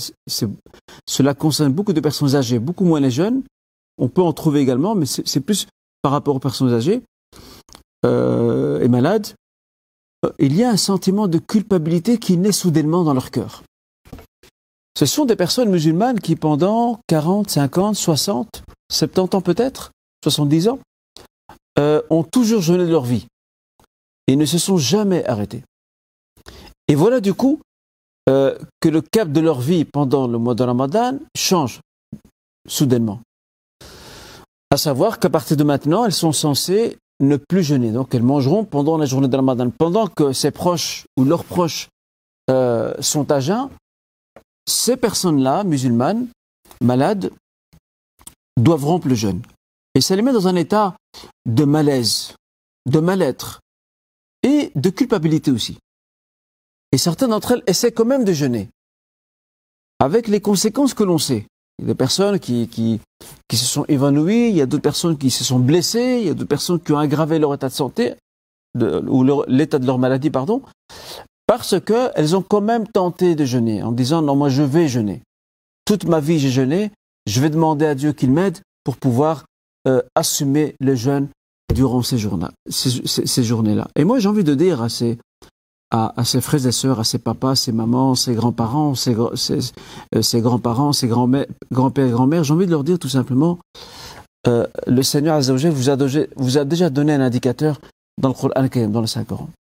cela 1.07 1.35
concerne 1.35 1.73
beaucoup 1.73 1.93
de 1.93 2.01
personnes 2.01 2.35
âgées, 2.37 2.59
beaucoup 2.59 2.85
moins 2.85 3.01
les 3.01 3.11
jeunes, 3.11 3.43
on 3.99 4.09
peut 4.09 4.23
en 4.23 4.33
trouver 4.33 4.61
également, 4.61 4.95
mais 4.95 5.07
c'est 5.07 5.41
plus 5.41 5.67
par 6.03 6.13
rapport 6.13 6.37
aux 6.37 6.41
personnes 6.41 6.73
âgées 6.73 7.03
euh, 8.05 8.81
et 8.81 8.89
malades, 8.89 9.29
euh, 10.25 10.33
il 10.39 10.57
y 10.57 10.65
a 10.65 10.71
un 10.71 10.77
sentiment 10.77 11.29
de 11.29 11.39
culpabilité 11.39 12.19
qui 12.19 12.37
naît 12.37 12.53
soudainement 12.53 13.05
dans 13.05 13.15
leur 13.15 13.31
cœur. 13.31 13.63
Ce 14.97 15.07
sont 15.07 15.25
des 15.25 15.37
personnes 15.37 15.71
musulmanes 15.71 16.21
qui, 16.21 16.37
pendant 16.37 17.01
40, 17.07 17.51
50, 17.51 17.95
60, 17.95 18.63
70 18.91 19.37
ans 19.37 19.41
peut-être, 19.41 19.93
70 20.25 20.69
ans, 20.69 20.79
euh, 21.79 22.03
ont 22.11 22.25
toujours 22.25 22.61
jeûné 22.61 22.85
de 22.85 22.91
leur 22.91 23.05
vie 23.05 23.27
et 24.27 24.37
ne 24.37 24.45
se 24.45 24.59
sont 24.59 24.77
jamais 24.77 25.25
arrêtés. 25.27 25.63
Et 26.91 26.97
voilà 26.97 27.21
du 27.21 27.35
coup 27.35 27.61
euh, 28.29 28.59
que 28.81 28.89
le 28.89 29.01
cap 29.01 29.31
de 29.31 29.41
leur 29.41 29.61
vie 29.61 29.85
pendant 29.85 30.27
le 30.27 30.39
mois 30.39 30.57
de 30.57 30.65
Ramadan 30.65 31.21
change 31.37 31.81
soudainement. 32.67 33.21
À 34.73 34.77
savoir 34.77 35.21
qu'à 35.21 35.31
partir 35.31 35.57
de 35.57 35.63
maintenant, 35.63 36.05
elles 36.05 36.13
sont 36.13 36.33
censées 36.33 36.99
ne 37.21 37.37
plus 37.37 37.63
jeûner. 37.63 37.93
Donc 37.93 38.13
elles 38.13 38.25
mangeront 38.25 38.65
pendant 38.65 38.99
la 38.99 39.07
journée 39.07 39.29
de 39.29 39.37
Ramadan. 39.37 39.71
Pendant 39.71 40.09
que 40.09 40.33
ses 40.33 40.51
proches 40.51 41.05
ou 41.17 41.23
leurs 41.23 41.45
proches 41.45 41.89
euh, 42.51 42.93
sont 42.99 43.31
à 43.31 43.39
jeun, 43.39 43.69
ces 44.67 44.97
personnes-là, 44.97 45.63
musulmanes, 45.63 46.27
malades, 46.81 47.31
doivent 48.57 48.85
rompre 48.85 49.07
le 49.07 49.15
jeûne. 49.15 49.43
Et 49.95 50.01
ça 50.01 50.17
les 50.17 50.23
met 50.23 50.33
dans 50.33 50.49
un 50.49 50.57
état 50.57 50.97
de 51.47 51.65
malaise, 51.65 52.35
de 52.87 52.99
mal-être 52.99 53.61
et 54.43 54.73
de 54.75 54.91
culpabilité 54.91 55.53
aussi. 55.53 55.79
Et 56.93 56.99
certaines 56.99 57.31
d'entre 57.31 57.53
elles 57.53 57.63
essaient 57.67 57.93
quand 57.93 58.05
même 58.05 58.25
de 58.25 58.33
jeûner, 58.33 58.69
avec 60.01 60.29
les 60.29 60.41
conséquences 60.41 60.95
que 60.95 61.05
l'on 61.05 61.19
sait. 61.19 61.47
Il 61.79 61.83
y 61.83 61.85
a 61.87 61.93
des 61.93 61.97
personnes 61.97 62.39
qui, 62.39 63.01
se 63.53 63.65
sont 63.65 63.85
évanouies, 63.89 64.49
il 64.49 64.57
y 64.57 64.61
a 64.61 64.67
d'autres 64.67 64.83
personnes 64.83 65.17
qui 65.17 65.31
se 65.31 65.45
sont 65.45 65.59
blessées, 65.59 66.19
il 66.21 66.27
y 66.27 66.31
a 66.31 66.35
d'autres 66.35 66.49
personnes 66.49 66.81
qui 66.81 66.93
ont 66.93 66.99
aggravé 66.99 67.39
leur 67.39 67.55
état 67.55 67.69
de 67.69 67.75
santé, 67.75 68.15
ou 68.79 69.25
l'état 69.47 69.79
de 69.79 69.87
leur 69.87 69.99
maladie, 69.99 70.31
pardon, 70.31 70.63
parce 71.47 71.81
qu'elles 71.81 72.37
ont 72.37 72.43
quand 72.43 72.61
même 72.61 72.87
tenté 72.87 73.35
de 73.35 73.45
jeûner, 73.45 73.83
en 73.83 73.93
disant 73.93 74.23
non, 74.23 74.37
moi 74.37 74.49
je 74.49 74.63
vais 74.63 74.89
jeûner. 74.89 75.23
Toute 75.85 76.05
ma 76.05 76.21
vie 76.21 76.39
j'ai 76.39 76.51
jeûné, 76.51 76.93
je 77.27 77.41
vais 77.41 77.51
demander 77.51 77.87
à 77.87 77.95
Dieu 77.95 78.13
qu'il 78.13 78.31
m'aide 78.31 78.59
pour 78.85 78.97
pouvoir 78.97 79.47
euh, 79.89 80.03
assumer 80.15 80.75
le 80.81 80.95
jeûne 80.95 81.29
durant. 81.75 82.03
Ces, 82.03 83.45
journées-là. 83.45 83.89
Et 83.97 84.05
moi 84.05 84.19
j'ai 84.19 84.29
envie 84.29 84.45
de 84.45 84.55
dire 84.55 84.83
à 84.83 84.89
ces, 84.89 85.19
à, 85.91 86.25
ses 86.25 86.41
frères 86.41 86.67
et 86.67 86.73
sœurs, 86.73 87.01
à 87.01 87.05
ses 87.05 87.19
papas, 87.19 87.57
ses 87.57 87.73
mamans, 87.73 88.15
ses 88.15 88.35
grands-parents, 88.35 88.95
ses, 88.95 89.17
ses, 89.35 90.41
grands-parents, 90.41 90.93
ses 90.93 91.09
grands-pères 91.09 91.47
et 92.07 92.11
grand-mères, 92.11 92.45
j'ai 92.45 92.55
envie 92.55 92.67
de 92.67 92.71
leur 92.71 92.85
dire 92.85 92.99
tout 92.99 93.09
simplement, 93.09 93.59
euh, 94.47 94.67
le 94.87 95.03
Seigneur 95.03 95.37
Azzawajal 95.37 95.73
vous 95.73 95.91
a, 95.91 95.97
vous 96.37 96.59
a 96.59 96.65
déjà 96.65 96.91
donné 96.91 97.13
un 97.13 97.21
indicateur 97.21 97.81
dans 98.19 98.29
le 98.29 98.35
Coran 98.35 98.89
dans 98.89 99.01
le 99.01 99.07
Saint-Coran. 99.07 99.51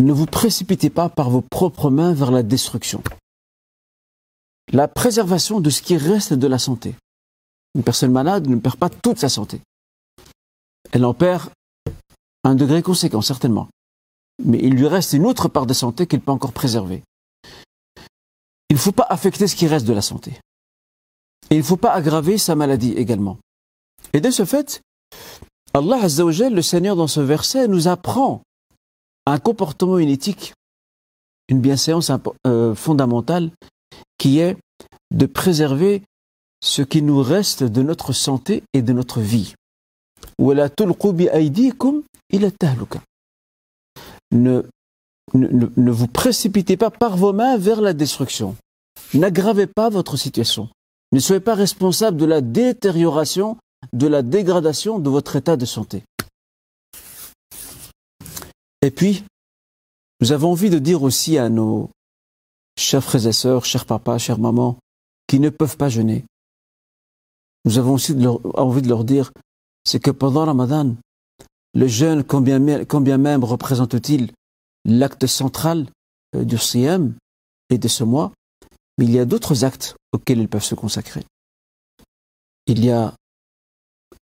Ne 0.00 0.12
vous 0.12 0.26
précipitez 0.26 0.90
pas 0.90 1.08
par 1.08 1.30
vos 1.30 1.40
propres 1.40 1.90
mains 1.90 2.12
vers 2.14 2.30
la 2.30 2.42
destruction. 2.42 3.02
La 4.72 4.88
préservation 4.88 5.60
de 5.60 5.70
ce 5.70 5.82
qui 5.82 5.96
reste 5.96 6.32
de 6.32 6.46
la 6.46 6.58
santé. 6.58 6.94
Une 7.74 7.82
personne 7.82 8.12
malade 8.12 8.48
ne 8.48 8.56
perd 8.56 8.76
pas 8.76 8.88
toute 8.88 9.18
sa 9.18 9.28
santé. 9.28 9.60
Elle 10.92 11.04
en 11.04 11.14
perd 11.14 11.50
un 12.44 12.54
degré 12.54 12.82
conséquent, 12.82 13.22
certainement. 13.22 13.68
Mais 14.44 14.58
il 14.58 14.74
lui 14.74 14.86
reste 14.86 15.12
une 15.12 15.26
autre 15.26 15.48
part 15.48 15.66
de 15.66 15.74
santé 15.74 16.06
qu'elle 16.06 16.20
peut 16.20 16.32
encore 16.32 16.52
préserver. 16.52 17.02
Il 18.68 18.76
ne 18.76 18.80
faut 18.80 18.92
pas 18.92 19.06
affecter 19.08 19.46
ce 19.46 19.56
qui 19.56 19.66
reste 19.66 19.86
de 19.86 19.92
la 19.92 20.02
santé. 20.02 20.38
Et 21.50 21.56
il 21.56 21.58
ne 21.58 21.62
faut 21.62 21.76
pas 21.76 21.92
aggraver 21.92 22.38
sa 22.38 22.54
maladie 22.54 22.92
également. 22.92 23.38
Et 24.12 24.20
de 24.20 24.30
ce 24.30 24.44
fait, 24.44 24.80
Allah 25.72 26.02
Azzawajal, 26.02 26.54
le 26.54 26.62
Seigneur 26.62 26.96
dans 26.96 27.06
ce 27.06 27.20
verset, 27.20 27.68
nous 27.68 27.88
apprend 27.88 28.42
un 29.26 29.38
comportement, 29.38 29.98
une 29.98 30.08
éthique, 30.08 30.54
une 31.48 31.60
bienséance 31.60 32.10
euh, 32.46 32.74
fondamentale 32.74 33.50
qui 34.18 34.38
est 34.38 34.56
de 35.10 35.26
préserver 35.26 36.02
ce 36.64 36.80
qui 36.80 37.02
nous 37.02 37.20
reste 37.20 37.62
de 37.62 37.82
notre 37.82 38.14
santé 38.14 38.62
et 38.72 38.80
de 38.80 38.94
notre 38.94 39.20
vie. 39.20 39.54
Ne, 44.32 44.62
ne, 45.34 45.68
ne 45.76 45.90
vous 45.90 46.06
précipitez 46.06 46.78
pas 46.78 46.90
par 46.90 47.18
vos 47.18 47.34
mains 47.34 47.58
vers 47.58 47.82
la 47.82 47.92
destruction. 47.92 48.56
N'aggravez 49.12 49.66
pas 49.66 49.90
votre 49.90 50.16
situation. 50.16 50.70
Ne 51.12 51.18
soyez 51.20 51.40
pas 51.40 51.54
responsable 51.54 52.16
de 52.16 52.24
la 52.24 52.40
détérioration, 52.40 53.58
de 53.92 54.06
la 54.06 54.22
dégradation 54.22 54.98
de 54.98 55.10
votre 55.10 55.36
état 55.36 55.58
de 55.58 55.66
santé. 55.66 56.02
Et 58.80 58.90
puis, 58.90 59.22
nous 60.22 60.32
avons 60.32 60.52
envie 60.52 60.70
de 60.70 60.78
dire 60.78 61.02
aussi 61.02 61.36
à 61.36 61.50
nos 61.50 61.90
chers 62.78 63.04
frères 63.04 63.26
et 63.26 63.32
sœurs, 63.32 63.66
chers 63.66 63.84
papas, 63.84 64.16
chères 64.16 64.38
mamans, 64.38 64.78
qui 65.26 65.40
ne 65.40 65.50
peuvent 65.50 65.76
pas 65.76 65.90
jeûner, 65.90 66.24
nous 67.64 67.78
avons 67.78 67.94
aussi 67.94 68.14
envie 68.54 68.82
de 68.82 68.88
leur 68.88 69.04
dire, 69.04 69.32
c'est 69.84 70.00
que 70.00 70.10
pendant 70.10 70.44
Ramadan, 70.44 70.96
le 71.74 71.86
jeûne, 71.88 72.22
combien, 72.24 72.58
même 73.18 73.44
représente-t-il 73.44 74.32
l'acte 74.84 75.26
central 75.26 75.86
euh, 76.34 76.44
du 76.44 76.58
siyam 76.58 77.14
et 77.70 77.78
de 77.78 77.88
ce 77.88 78.04
mois, 78.04 78.32
mais 78.98 79.06
il 79.06 79.12
y 79.12 79.18
a 79.18 79.24
d'autres 79.24 79.64
actes 79.64 79.96
auxquels 80.12 80.38
ils 80.38 80.48
peuvent 80.48 80.62
se 80.62 80.74
consacrer. 80.74 81.24
Il 82.66 82.84
y 82.84 82.90
a 82.90 83.14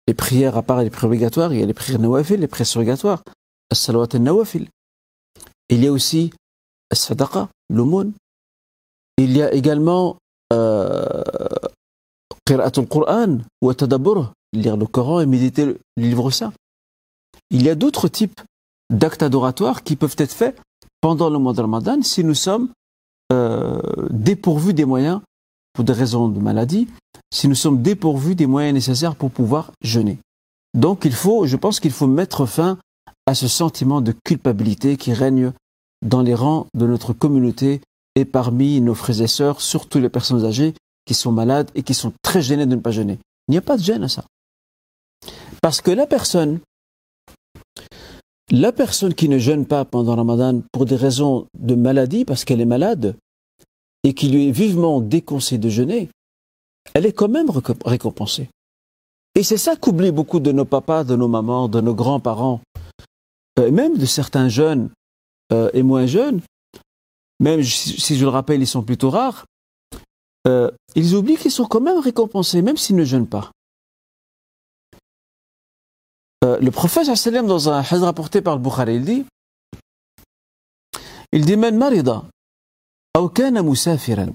les 0.07 0.15
prières 0.15 0.57
à 0.57 0.63
part 0.63 0.83
les 0.83 0.91
prières 0.91 1.07
obligatoires, 1.07 1.53
il 1.53 1.61
y 1.61 1.63
a 1.63 1.67
les 1.67 1.75
prières 1.75 2.01
nawafil, 2.01 2.41
les 2.41 2.49
prières 2.49 2.67
surrogatoires, 2.67 3.23
as-salawat 3.71 4.19
nawafil. 4.19 4.69
Il 5.69 5.83
y 5.83 5.87
a 5.87 5.93
aussi 5.93 6.33
as-sadaqa, 6.91 7.49
l'aumône. 7.71 8.13
Il 9.19 9.37
y 9.37 9.43
a 9.43 9.53
également 9.53 10.19
euh, 10.53 11.23
Ou 13.63 13.73
lire 14.53 14.77
le 14.77 14.87
Coran 14.87 15.21
et 15.21 15.27
méditer 15.27 15.65
le 15.65 15.81
livre 15.97 16.31
saint. 16.31 16.53
Il 17.51 17.63
y 17.63 17.71
a 17.71 17.75
d'autres 17.75 18.09
types 18.09 18.41
d'actes 18.93 19.23
adoratoires 19.23 19.83
qui 19.85 19.97
peuvent 19.97 20.17
être 20.19 20.33
faits 20.33 20.61
pendant 21.01 21.31
le 21.31 21.39
mois 21.39 21.53
de 21.53 21.61
Ramadan 21.61 22.03
si 22.03 22.25
nous 22.25 22.35
sommes 22.35 22.71
euh, 23.33 23.81
dépourvus 24.11 24.75
des 24.75 24.85
moyens 24.85 25.21
pour 25.73 25.85
des 25.85 25.93
raisons 25.93 26.29
de 26.29 26.41
maladie, 26.41 26.89
si 27.33 27.47
nous 27.47 27.55
sommes 27.55 27.83
dépourvus 27.83 28.35
des 28.35 28.47
moyens 28.47 28.75
nécessaires 28.75 29.15
pour 29.15 29.31
pouvoir 29.31 29.71
jeûner. 29.83 30.19
Donc 30.75 31.07
je 31.07 31.57
pense 31.57 31.81
qu'il 31.81 31.93
faut 31.93 32.09
mettre 32.09 32.47
fin 32.47 32.79
à 33.27 33.35
ce 33.35 33.47
sentiment 33.47 34.01
de 34.01 34.13
culpabilité 34.25 34.97
qui 34.97 35.13
règne 35.13 35.53
dans 36.05 36.23
les 36.23 36.35
rangs 36.35 36.67
de 36.75 36.87
notre 36.87 37.13
communauté 37.13 37.81
et 38.17 38.25
parmi 38.25 38.81
nos 38.81 38.95
frères 38.95 39.21
et 39.21 39.29
sœurs, 39.29 39.61
surtout 39.61 40.01
les 40.01 40.09
personnes 40.09 40.45
âgées 40.45 40.75
qui 41.11 41.15
sont 41.15 41.33
malades 41.33 41.73
et 41.75 41.83
qui 41.83 41.93
sont 41.93 42.13
très 42.23 42.41
gênés 42.41 42.67
de 42.67 42.77
ne 42.77 42.81
pas 42.81 42.93
jeûner. 42.93 43.19
Il 43.49 43.51
n'y 43.51 43.59
a 43.59 43.63
pas 43.63 43.77
de 43.77 43.83
gêne 43.83 44.05
à 44.05 44.09
ça. 44.09 44.25
Parce 45.61 45.81
que 45.81 45.91
la 45.91 46.07
personne, 46.07 46.61
la 48.53 48.71
personne 48.71 49.13
qui 49.13 49.29
ne 49.29 49.37
jeûne 49.37 49.67
pas 49.67 49.85
pendant 49.85 50.15
Ramadan 50.15 50.63
pour 50.71 50.87
des 50.87 50.95
raisons 50.95 51.49
de 51.59 51.75
maladie, 51.75 52.25
parce 52.25 52.45
qu'elle 52.45 52.61
est 52.61 52.77
malade, 52.77 53.17
et 54.05 54.15
qui 54.15 54.29
lui 54.29 54.51
est 54.51 54.53
vivement 54.53 55.01
déconseillé 55.01 55.59
de 55.59 55.69
jeûner, 55.69 56.11
elle 56.95 57.07
est 57.07 57.13
quand 57.13 57.29
même 57.29 57.51
récompensée. 57.85 58.49
Et 59.35 59.43
c'est 59.43 59.59
ça 59.59 59.75
qu'oublient 59.75 60.13
beaucoup 60.13 60.39
de 60.39 60.53
nos 60.53 60.65
papas, 60.65 61.03
de 61.03 61.17
nos 61.17 61.27
mamans, 61.27 61.67
de 61.67 61.81
nos 61.81 61.95
grands-parents, 61.97 62.61
euh, 63.59 63.67
et 63.67 63.73
même 63.73 63.99
de 63.99 64.07
certains 64.07 64.49
jeunes 64.49 64.91
euh, 65.53 65.71
et 65.75 65.83
moins 65.83 66.07
jeunes, 66.07 66.41
même 67.41 67.65
si 67.65 68.17
je 68.17 68.25
le 68.25 68.31
rappelle, 68.31 68.61
ils 68.61 68.69
sont 68.69 68.85
plutôt 68.85 69.11
rares, 69.11 69.47
euh, 70.47 70.71
ils 70.95 71.15
oublient 71.15 71.37
qu'ils 71.37 71.51
sont 71.51 71.67
quand 71.67 71.81
même 71.81 71.99
récompensés, 71.99 72.63
même 72.63 72.77
s'ils 72.77 72.97
ne 72.97 73.05
jeûnent 73.05 73.29
pas. 73.29 73.51
Euh, 76.43 76.59
le 76.59 76.71
prophète, 76.71 77.07
dans 77.07 77.69
un 77.69 77.81
hadith 77.81 78.03
rapporté 78.03 78.41
par 78.41 78.57
le 78.57 78.63
Bukhari, 78.63 78.97
il 78.97 79.05
dit 79.05 79.27
Il 81.33 81.45
dit 81.45 81.57
Man 81.57 81.77
marida, 81.77 82.25
ou 83.19 83.29
kana 83.29 83.63
musafiran. 83.63 84.31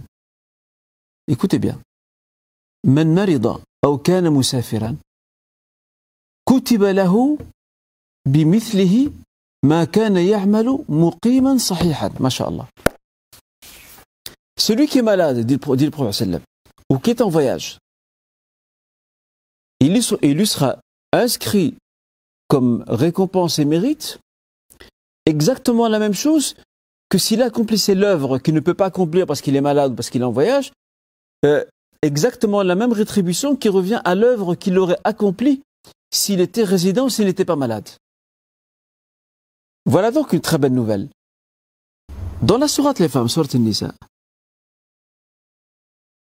Écoutez 1.28 1.58
bien. 1.58 1.80
Man 2.84 3.12
marida, 3.12 3.58
ou 3.86 3.98
kana 3.98 4.30
musafiran. 4.30 4.96
Kutiba 6.46 6.94
lahu 6.94 7.40
bimithlihi 8.28 9.12
ma 9.64 9.88
kana 9.88 10.22
ya'malu 10.22 10.86
muqiman 10.88 11.58
sahihan. 11.58 12.12
MashaAllah. 12.20 12.68
Celui 14.58 14.88
qui 14.88 15.00
est 15.00 15.04
malade, 15.04 15.40
dit 15.40 15.54
le, 15.56 15.90
prophète 15.90 16.42
ou 16.90 17.00
qui 17.00 17.10
est 17.10 17.22
en 17.22 17.30
voyage, 17.30 17.78
il 19.80 19.94
lui, 19.94 20.08
il 20.22 20.38
lui 20.38 20.48
sera 20.48 20.78
inscrit 21.12 21.76
comme 22.48 22.84
récompense 22.88 23.60
et 23.60 23.66
mérite 23.66 24.20
exactement 25.26 25.88
la 25.88 26.00
même 26.00 26.14
chose 26.14 26.56
que 27.10 27.18
s'il 27.18 27.42
accomplissait 27.42 27.96
l'œuvre 27.96 28.40
qu'il 28.40 28.54
ne 28.54 28.60
peut 28.60 28.74
pas 28.74 28.86
accomplir 28.86 29.26
parce 29.26 29.42
qu'il 29.42 29.56
est 29.56 29.62
malade 29.62 29.92
ou 29.92 29.96
parce 29.96 30.10
qu'il 30.10 30.22
est 30.22 30.26
en 30.26 30.32
voyage, 30.32 30.72
euh, 31.46 31.64
exactement 32.02 32.64
la 32.64 32.76
même 32.76 32.94
rétribution 32.94 33.56
qui 33.56 33.70
revient 33.70 34.02
à 34.06 34.16
l'œuvre 34.16 34.56
qu'il 34.56 34.78
aurait 34.78 35.00
accomplie 35.04 35.62
s'il 36.12 36.40
était 36.40 36.64
résident 36.64 37.06
ou 37.06 37.10
s'il 37.10 37.26
n'était 37.26 37.46
pas 37.46 37.56
malade. 37.56 37.90
Voilà 39.86 40.12
donc 40.12 40.34
une 40.34 40.42
très 40.42 40.58
belle 40.58 40.74
nouvelle. 40.74 41.10
Dans 42.42 42.58
la 42.58 42.68
sourate 42.68 43.00
les 43.00 43.10
femmes, 43.10 43.30
sourate 43.30 43.56
Nisa, 43.56 43.94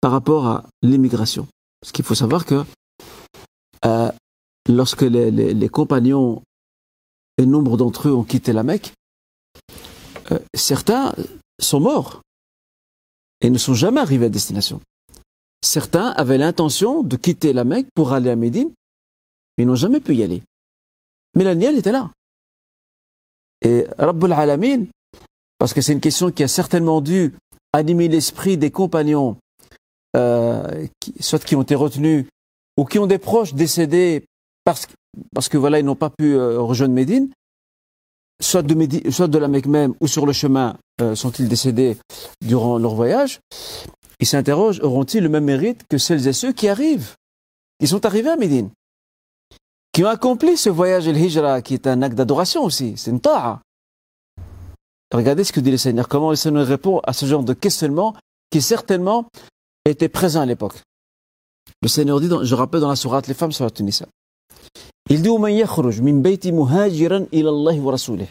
par 0.01 0.11
rapport 0.11 0.47
à 0.47 0.65
l'immigration, 0.81 1.47
parce 1.79 1.91
qu'il 1.91 2.03
faut 2.03 2.15
savoir 2.15 2.45
que 2.45 2.63
euh, 3.85 4.11
lorsque 4.67 5.03
les, 5.03 5.69
compagnons 5.69 6.41
et 7.37 7.45
nombre 7.45 7.77
d'entre 7.77 8.09
eux 8.09 8.13
ont 8.13 8.23
quitté 8.23 8.51
la 8.51 8.63
Mecque, 8.63 8.93
euh, 10.31 10.39
certains 10.55 11.13
sont 11.59 11.79
morts 11.79 12.21
et 13.41 13.49
ne 13.49 13.57
sont 13.57 13.73
jamais 13.73 14.01
arrivés 14.01 14.25
à 14.25 14.29
destination. 14.29 14.81
Certains 15.63 16.09
avaient 16.09 16.37
l'intention 16.37 17.03
de 17.03 17.15
quitter 17.15 17.53
la 17.53 17.63
Mecque 17.63 17.87
pour 17.95 18.13
aller 18.13 18.29
à 18.29 18.35
Médine, 18.35 18.71
mais 19.57 19.65
n'ont 19.65 19.75
jamais 19.75 19.99
pu 19.99 20.15
y 20.15 20.23
aller. 20.23 20.41
Mais 21.35 21.43
la 21.43 21.55
Niel 21.55 21.77
était 21.77 21.91
là. 21.91 22.11
Et 23.61 23.85
Rabbul 23.97 24.33
Alamin, 24.33 24.85
parce 25.59 25.73
que 25.73 25.81
c'est 25.81 25.93
une 25.93 26.01
question 26.01 26.31
qui 26.31 26.43
a 26.43 26.47
certainement 26.47 27.01
dû 27.01 27.35
animer 27.73 28.07
l'esprit 28.07 28.57
des 28.57 28.71
compagnons, 28.71 29.37
euh, 30.15 30.87
soit 31.19 31.43
qui 31.43 31.55
ont 31.55 31.61
été 31.61 31.75
retenus 31.75 32.25
ou 32.77 32.85
qui 32.85 32.99
ont 32.99 33.07
des 33.07 33.17
proches 33.17 33.53
décédés 33.53 34.25
parce, 34.63 34.87
parce 35.33 35.49
que 35.49 35.57
voilà, 35.57 35.79
ils 35.79 35.85
n'ont 35.85 35.95
pas 35.95 36.09
pu 36.09 36.35
euh, 36.35 36.59
rejoindre 36.59 36.93
Médine, 36.93 37.29
soit 38.41 38.61
de, 38.61 38.73
Médine, 38.73 39.09
soit 39.11 39.27
de 39.27 39.37
la 39.37 39.47
Mecque 39.47 39.67
même 39.67 39.93
ou 40.01 40.07
sur 40.07 40.25
le 40.25 40.33
chemin 40.33 40.75
euh, 41.01 41.15
sont-ils 41.15 41.47
décédés 41.47 41.97
durant 42.45 42.77
leur 42.77 42.95
voyage, 42.95 43.39
ils 44.19 44.27
s'interrogent, 44.27 44.79
auront-ils 44.81 45.23
le 45.23 45.29
même 45.29 45.45
mérite 45.45 45.83
que 45.89 45.97
celles 45.97 46.27
et 46.27 46.33
ceux 46.33 46.51
qui 46.51 46.67
arrivent? 46.67 47.15
Ils 47.79 47.87
sont 47.87 48.05
arrivés 48.05 48.29
à 48.29 48.35
Médine, 48.35 48.69
qui 49.91 50.03
ont 50.03 50.09
accompli 50.09 50.57
ce 50.57 50.69
voyage 50.69 51.07
el-Hijra, 51.07 51.61
qui 51.61 51.73
est 51.73 51.87
un 51.87 52.01
acte 52.01 52.15
d'adoration 52.15 52.63
aussi, 52.63 52.93
c'est 52.97 53.11
une 53.11 53.19
ta'a. 53.19 53.61
Regardez 55.13 55.43
ce 55.43 55.51
que 55.51 55.59
dit 55.59 55.71
le 55.71 55.77
Seigneur, 55.77 56.07
comment 56.07 56.29
le 56.29 56.35
Seigneur 56.35 56.65
répond 56.65 56.99
à 56.99 57.13
ce 57.13 57.25
genre 57.25 57.43
de 57.43 57.53
questionnement 57.53 58.15
qui 58.49 58.61
certainement 58.61 59.25
était 59.84 60.08
présent 60.08 60.40
à 60.40 60.46
l'époque. 60.46 60.82
Le 61.82 61.88
Seigneur 61.88 62.20
dit, 62.20 62.28
dans, 62.28 62.44
je 62.44 62.54
rappelle 62.54 62.80
dans 62.80 62.88
la 62.88 62.96
sourate 62.96 63.26
les 63.26 63.34
femmes 63.34 63.52
sur 63.52 63.64
la 63.64 63.70
Tunisia, 63.70 64.06
il 65.08 65.22
dit 65.22 65.28
ومن 65.28 65.52
يخرج 65.52 66.02
من 66.02 66.22
بيت 66.22 66.46
مهاجرا 66.46 67.26
إلى 67.32 67.48
الله 67.48 67.80
ورسوله 67.80 68.26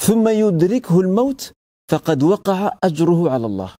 ثم 0.00 0.28
يدركه 0.28 1.00
الموت 1.00 1.52
فقد 1.90 2.22
وقع 2.22 2.78
أجره 2.84 3.30
على 3.30 3.46
الله 3.46 3.74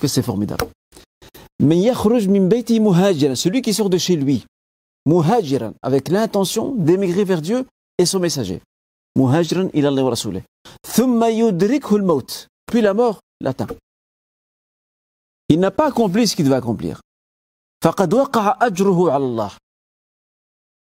que 0.00 0.08
c'est 0.08 0.22
formidable 0.22 0.66
من 1.62 1.76
يخرج 1.76 2.28
من 2.28 2.48
بيته 2.48 2.80
مهاجرا 2.80 3.34
celui 3.34 3.62
qui 3.62 3.72
sort 3.72 3.90
de 3.90 3.98
chez 3.98 4.16
lui 4.16 4.44
مهاجرا 5.06 5.74
avec 5.82 6.08
l'intention 6.08 6.74
d'émigrer 6.74 7.24
vers 7.24 7.40
Dieu 7.40 7.64
et 7.98 8.06
son 8.06 8.18
messager 8.18 8.60
مهاجرا 9.18 9.70
إلى 9.74 9.88
الله 9.88 10.04
ورسوله 10.04 10.42
ثم 10.86 11.24
يدركه 11.24 11.96
الموت 11.96 12.46
puis 12.72 12.80
la 12.80 12.94
mort 12.94 13.20
l'atteint 13.40 13.68
Il 15.49 15.59
n'a 15.59 15.71
pas 15.71 15.87
accompli 15.87 16.27
ce 16.27 16.35
qu'il 16.35 16.45
devait 16.45 16.55
accomplir. 16.55 17.01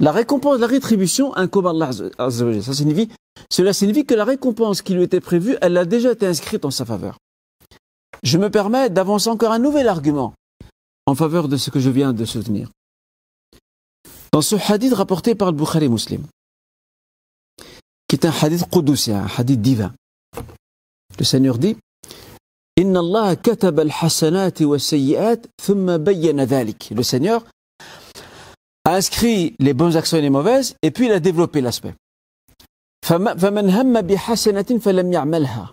La 0.01 0.12
récompense, 0.12 0.59
la 0.59 0.66
rétribution 0.66 1.35
incombe 1.37 1.66
à 1.66 1.70
Allah 1.70 1.90
Ça 1.92 2.75
signifie, 2.75 3.09
cela 3.51 3.72
signifie 3.72 4.05
que 4.05 4.14
la 4.14 4.25
récompense 4.25 4.83
qui 4.83 4.94
lui 4.94 5.03
était 5.03 5.20
prévue, 5.20 5.57
elle 5.61 5.77
a 5.77 5.85
déjà 5.85 6.12
été 6.12 6.27
inscrite 6.27 6.64
en 6.64 6.70
sa 6.70 6.85
faveur. 6.85 7.18
Je 8.22 8.38
me 8.38 8.51
permets 8.51 8.88
d'avancer 8.88 9.31
encore 9.31 9.53
un 9.53 9.59
nouvel 9.59 9.88
argument 9.88 10.35
en 11.07 11.14
faveur 11.14 11.48
de 11.48 11.57
ce 11.57 11.70
que 11.70 11.81
je 11.81 11.90
viens 11.90 12.12
de 12.12 12.25
soutenir. 12.25 12.70
Dans 14.33 14.42
ce 14.42 14.57
hadith 14.57 14.94
rapporté 14.94 15.35
par 15.35 15.51
le 15.51 15.57
Bukhari 15.57 15.88
Muslim, 15.88 16.25
qui 18.07 18.16
est 18.16 18.25
un 18.25 18.31
hadith 18.31 18.68
qudusien, 18.70 19.25
un 19.25 19.31
hadith 19.37 19.61
divin, 19.61 19.92
le 21.18 21.25
Seigneur 21.25 21.59
dit, 21.59 21.77
Inna 22.82 22.99
Allah 22.99 23.34
كتب 23.34 23.80
الحسنات 23.80 24.62
والسيئات 24.62 25.45
ثم 25.62 25.97
بين 25.97 26.43
ذلك. 26.43 26.93
Le 26.93 27.03
Seigneur 27.03 27.43
a 28.86 28.95
inscrit 28.95 29.56
les 29.60 29.73
bonnes 29.73 29.97
actions 29.97 30.17
et 30.17 30.21
les 30.21 30.30
mauvaises, 30.30 30.75
et 30.84 30.91
puis 30.91 31.08
il 31.08 31.12
a 31.12 31.19
développé 31.19 31.62
l'aspect. 31.62 31.95
فمن 33.08 33.69
هم 33.69 34.01
بحسنة 34.01 34.80
فلم 34.82 35.13
يعملها 35.13 35.71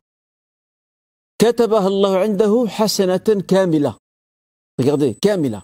كتبها 1.38 1.88
الله 1.88 2.18
عنده 2.18 2.64
حسنة 2.68 3.42
كاملة 3.48 3.96
Regardez, 4.80 5.14
كاملة. 5.22 5.62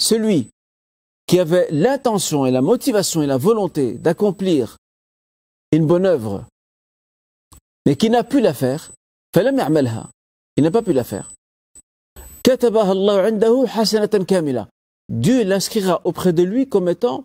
Celui 0.00 0.48
qui 1.26 1.40
avait 1.40 1.68
l'intention 1.70 2.46
et 2.46 2.50
la 2.50 2.62
motivation 2.62 3.22
et 3.22 3.26
la 3.26 3.36
volonté 3.36 3.94
d'accomplir 3.94 4.76
une 5.72 5.86
bonne 5.86 6.06
œuvre, 6.06 6.44
mais 7.84 7.96
qui 7.96 8.10
n'a 8.10 8.22
pu 8.24 8.40
la 8.40 8.54
faire, 8.54 8.92
فلم 9.34 9.58
يعملها. 9.58 10.10
il 10.57 10.63
n'a 10.63 10.71
pas 10.71 10.81
pu 10.81 10.93
la 10.93 11.03
faire. 11.03 11.31
Dieu 15.09 15.43
l'inscrira 15.43 16.01
auprès 16.03 16.33
de 16.33 16.43
lui 16.43 16.67
comme 16.67 16.89
étant 16.89 17.23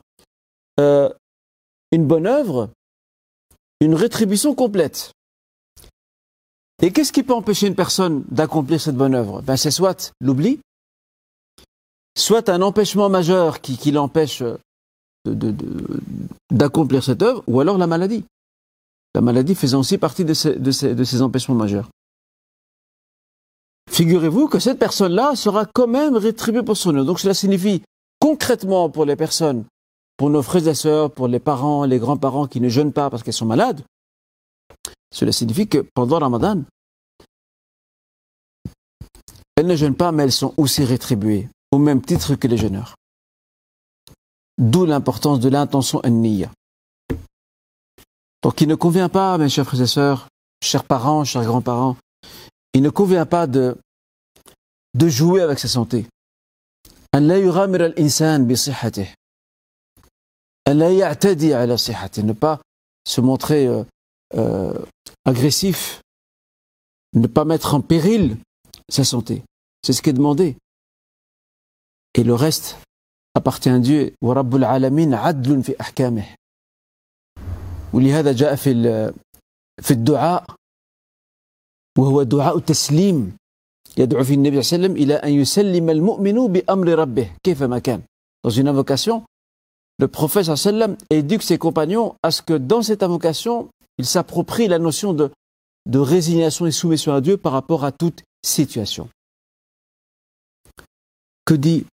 euh, 0.78 1.10
une 1.92 2.06
bonne 2.06 2.26
œuvre, 2.26 2.70
une 3.80 3.94
rétribution 3.94 4.54
complète. 4.54 5.12
Et 6.82 6.92
qu'est-ce 6.92 7.12
qui 7.12 7.22
peut 7.22 7.32
empêcher 7.32 7.66
une 7.66 7.74
personne 7.74 8.24
d'accomplir 8.30 8.80
cette 8.80 8.96
bonne 8.96 9.14
œuvre? 9.14 9.40
Ben 9.40 9.56
C'est 9.56 9.70
soit 9.70 10.12
l'oubli, 10.20 10.60
soit 12.16 12.48
un 12.48 12.60
empêchement 12.60 13.08
majeur 13.08 13.60
qui, 13.60 13.90
l'empêche 13.90 14.42
euh, 14.42 14.58
d'accomplir 16.50 17.02
cette 17.02 17.22
œuvre, 17.22 17.42
ou 17.46 17.60
alors 17.60 17.78
la 17.78 17.86
maladie. 17.86 18.24
La 19.14 19.22
maladie 19.22 19.54
faisant 19.54 19.80
aussi 19.80 19.96
partie 19.96 20.26
de 20.26 20.34
ces 20.34 21.22
empêchements 21.22 21.54
majeurs. 21.54 21.88
Figurez-vous 23.90 24.48
que 24.48 24.58
cette 24.58 24.78
personne-là 24.78 25.36
sera 25.36 25.64
quand 25.64 25.86
même 25.86 26.16
rétribuée 26.16 26.62
pour 26.62 26.76
son 26.76 26.94
œuvre. 26.94 27.06
Donc 27.06 27.20
cela 27.20 27.34
signifie 27.34 27.82
concrètement 28.20 28.90
pour 28.90 29.04
les 29.04 29.16
personnes, 29.16 29.64
pour 30.16 30.30
nos 30.30 30.42
frères 30.42 30.66
et 30.66 30.74
sœurs, 30.74 31.10
pour 31.10 31.28
les 31.28 31.38
parents, 31.38 31.84
les 31.84 31.98
grands-parents 31.98 32.46
qui 32.46 32.60
ne 32.60 32.68
jeûnent 32.68 32.92
pas 32.92 33.10
parce 33.10 33.22
qu'ils 33.22 33.32
sont 33.32 33.46
malades, 33.46 33.82
cela 35.12 35.32
signifie 35.32 35.68
que 35.68 35.78
pendant 35.94 36.18
Ramadan, 36.18 36.62
elles 39.56 39.66
ne 39.66 39.76
jeûnent 39.76 39.96
pas, 39.96 40.12
mais 40.12 40.24
elles 40.24 40.32
sont 40.32 40.52
aussi 40.58 40.84
rétribuées, 40.84 41.48
au 41.72 41.78
même 41.78 42.02
titre 42.02 42.34
que 42.34 42.46
les 42.46 42.58
jeûneurs. 42.58 42.94
D'où 44.58 44.84
l'importance 44.84 45.40
de 45.40 45.48
l'intention 45.48 46.02
niya. 46.04 46.50
Donc 48.42 48.60
il 48.60 48.68
ne 48.68 48.74
convient 48.74 49.08
pas, 49.08 49.38
mes 49.38 49.48
chers 49.48 49.64
frères 49.64 49.80
et 49.80 49.86
sœurs, 49.86 50.28
chers 50.62 50.84
parents, 50.84 51.24
chers 51.24 51.44
grands-parents, 51.44 51.96
il 52.75 52.81
ne 52.81 52.89
convient 52.89 53.25
pas 53.25 53.47
de, 53.47 53.77
de 54.93 55.07
jouer 55.07 55.41
avec 55.41 55.59
sa 55.59 55.67
santé. 55.67 56.07
Ne 57.13 57.19
pas 62.33 62.61
se 63.07 63.21
montrer 63.21 63.67
euh, 63.67 63.83
euh, 64.35 64.73
agressif, 65.25 66.01
ne 67.13 67.27
pas 67.27 67.45
mettre 67.45 67.75
en 67.75 67.81
péril 67.81 68.37
sa 68.89 69.03
santé. 69.03 69.43
C'est 69.83 69.93
ce 69.93 70.01
qui 70.01 70.09
est 70.11 70.13
demandé. 70.13 70.55
Et 72.13 72.23
le 72.23 72.35
reste 72.35 72.77
appartient 73.35 73.69
à 73.69 73.79
Dieu. 73.79 74.13
ورب 74.21 74.55
العالمين 74.55 75.13
عدل 75.13 75.63
في 75.63 75.81
أحكامه. 75.81 76.35
ولهذا 77.93 78.33
جاء 78.33 78.55
في 78.55 78.73
في 79.81 79.91
الدعاء 79.91 80.45
وهو 81.97 82.23
دعاء 82.23 82.57
التسليم 82.57 83.37
يدعو 83.97 84.23
في 84.23 84.33
النبي 84.33 84.61
صلى 84.61 84.75
الله 84.75 84.87
عليه 84.87 84.93
وسلم 84.93 85.03
إلى 85.03 85.15
أن 85.15 85.33
يسلم 85.41 85.89
المؤمن 85.89 86.47
بأمر 86.47 86.87
ربه 86.87 87.31
كيفما 87.43 87.79
كان 87.79 88.01
Dans 88.43 88.49
une 88.49 88.67
invocation, 88.67 89.23
le 89.99 90.07
prophète 90.07 90.45
sallam 90.55 90.97
éduque 91.11 91.43
ses 91.43 91.59
compagnons 91.59 92.15
à 92.23 92.31
ce 92.31 92.41
que 92.41 92.53
dans 92.53 92.81
cette 92.81 93.03
invocation, 93.03 93.69
il 93.99 94.05
s'approprie 94.05 94.67
la 94.67 94.79
notion 94.79 95.13
de, 95.13 95.29
de 95.85 95.99
résignation 95.99 96.65
et 96.65 96.71
soumission 96.71 97.13
à 97.13 97.21
Dieu 97.21 97.37
par 97.37 97.51
rapport 97.51 97.85
à 97.85 97.91
toute 97.91 98.23
situation. 98.43 99.09
Que 101.45 101.53
dit 101.53 101.85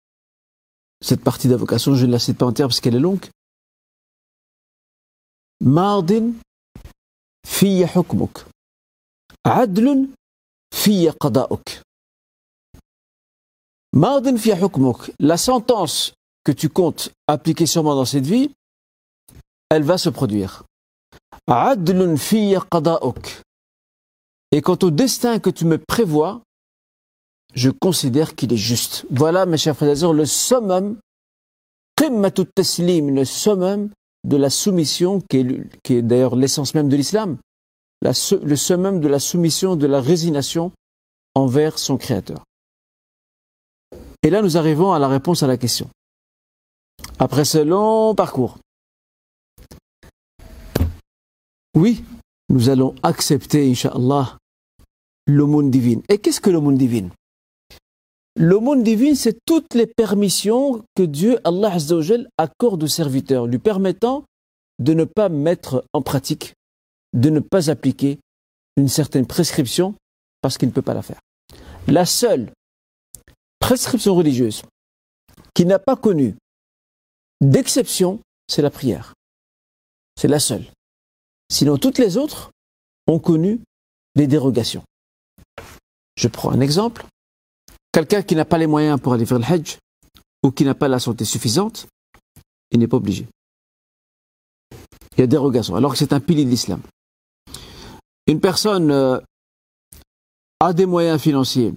cette 1.03 1.23
partie 1.25 1.49
d'invocation 1.49 1.97
Je 1.97 2.07
ne 2.07 2.13
la 2.13 2.21
cite 2.21 2.39
pas 2.39 2.47
entière 2.47 2.69
parce 2.69 2.81
qu'elle 2.81 2.95
est 2.95 3.01
longue. 3.01 3.27
Mardin 5.61 6.33
fi 7.47 7.83
hukmuk. 7.83 8.45
Adlun 9.44 10.08
fi 10.74 11.10
qada'uk. 11.20 11.82
Mardin 13.94 14.38
fi 14.38 14.52
hukmuk. 14.52 15.12
La 15.20 15.38
sentence 15.38 16.14
que 16.44 16.52
tu 16.52 16.70
comptes 16.70 17.12
appliquer 17.28 17.66
moi 17.82 17.96
dans 17.96 18.06
cette 18.06 18.26
vie, 18.26 18.52
elle 19.70 19.84
va 19.84 19.98
se 19.98 20.10
produire. 20.10 20.64
Adlun 21.48 22.18
fi 22.18 22.56
qada'uk. 22.72 23.42
Et 24.52 24.62
quant 24.62 24.78
au 24.84 24.92
destin 24.92 25.40
que 25.40 25.50
tu 25.50 25.66
me 25.66 25.78
prévois, 25.78 26.42
je 27.54 27.70
considère 27.70 28.36
qu'il 28.36 28.54
est 28.54 28.58
juste. 28.58 29.06
Voilà, 29.10 29.46
mes 29.46 29.58
chers 29.58 29.76
frères 29.76 29.92
et 29.92 29.96
sœurs, 29.96 30.14
le 30.14 30.26
summum, 30.26 30.98
le 32.00 33.24
summum 33.26 33.90
de 34.24 34.38
la 34.38 34.50
soumission, 34.50 35.22
qui 35.30 35.38
est, 35.38 36.02
d'ailleurs 36.02 36.36
l'essence 36.36 36.74
même 36.74 36.90
de 36.90 36.96
l'islam, 36.96 37.38
le 38.02 38.56
summum 38.56 39.00
de 39.00 39.08
la 39.08 39.20
soumission, 39.20 39.76
de 39.76 39.88
la 39.88 40.02
résignation 40.02 40.72
envers 41.36 41.78
son 41.78 41.98
Créateur. 41.98 42.44
Et 44.24 44.30
là, 44.30 44.42
nous 44.42 44.58
arrivons 44.58 44.94
à 44.94 45.00
la 45.00 45.08
réponse 45.08 45.44
à 45.44 45.48
la 45.48 45.58
question. 45.58 45.90
Après 47.20 47.46
ce 47.46 47.58
long 47.58 48.14
parcours, 48.16 48.58
oui, 51.76 52.04
nous 52.50 52.70
allons 52.70 52.96
accepter, 53.02 53.70
Inch'Allah, 53.70 54.38
l'aumône 55.26 55.72
divine. 55.72 56.02
Et 56.10 56.18
qu'est-ce 56.18 56.42
que 56.42 56.50
l'aumône 56.50 56.78
divine? 56.78 57.12
L'aumône 58.36 58.84
divine, 58.84 59.16
c'est 59.16 59.38
toutes 59.46 59.74
les 59.74 59.88
permissions 59.88 60.84
que 60.96 61.04
Dieu, 61.04 61.40
Allah 61.44 61.74
Azzawajal, 61.74 62.30
accorde 62.38 62.84
aux 62.84 62.88
serviteurs, 62.88 63.48
lui 63.48 63.60
permettant 63.60 64.26
de 64.80 64.94
ne 64.94 65.04
pas 65.04 65.30
mettre 65.30 65.86
en 65.94 66.02
pratique, 66.02 66.54
de 67.14 67.30
ne 67.30 67.40
pas 67.40 67.70
appliquer 67.70 68.20
une 68.78 68.88
certaine 68.88 69.28
prescription 69.28 69.96
parce 70.42 70.58
qu'il 70.58 70.70
ne 70.70 70.74
peut 70.74 70.82
pas 70.82 70.94
la 70.94 71.02
faire. 71.02 71.20
La 71.88 72.06
seule 72.06 72.52
prescription 73.60 74.16
religieuse 74.16 74.64
qui 75.54 75.66
n'a 75.66 75.80
pas 75.80 75.96
connu 75.96 76.36
d'exception, 77.42 78.20
c'est 78.48 78.62
la 78.62 78.70
prière. 78.70 79.14
C'est 80.20 80.28
la 80.28 80.40
seule. 80.40 80.66
Sinon, 81.52 81.78
toutes 81.78 81.98
les 81.98 82.18
autres 82.18 82.52
ont 83.08 83.20
connu 83.20 83.60
des 84.16 84.28
dérogations. 84.28 84.84
Je 86.16 86.28
prends 86.28 86.52
un 86.52 86.60
exemple. 86.60 87.06
Quelqu'un 87.92 88.22
qui 88.22 88.36
n'a 88.36 88.46
pas 88.46 88.58
les 88.58 88.68
moyens 88.68 89.00
pour 89.02 89.14
aller 89.14 89.26
faire 89.26 89.40
le 89.40 89.46
Hajj 89.46 89.78
ou 90.44 90.52
qui 90.52 90.64
n'a 90.64 90.76
pas 90.76 90.88
la 90.88 91.00
santé 91.00 91.26
suffisante, 91.26 91.88
il 92.72 92.80
n'est 92.80 92.88
pas 92.88 92.98
obligé. 92.98 93.28
Il 95.18 95.20
y 95.20 95.24
a 95.24 95.28
dérogation, 95.28 95.76
alors 95.76 95.92
que 95.92 95.98
c'est 95.98 96.14
un 96.14 96.20
pilier 96.20 96.46
de 96.46 96.50
l'islam. 96.50 96.82
Une 98.28 98.40
personne 98.40 98.92
euh, 98.92 99.20
a 100.60 100.74
des 100.74 100.86
moyens 100.86 101.22
financiers, 101.22 101.74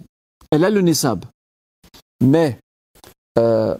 elle 0.50 0.64
a 0.64 0.70
le 0.70 0.80
Nessab, 0.80 1.24
mais 2.20 2.58
euh, 3.38 3.76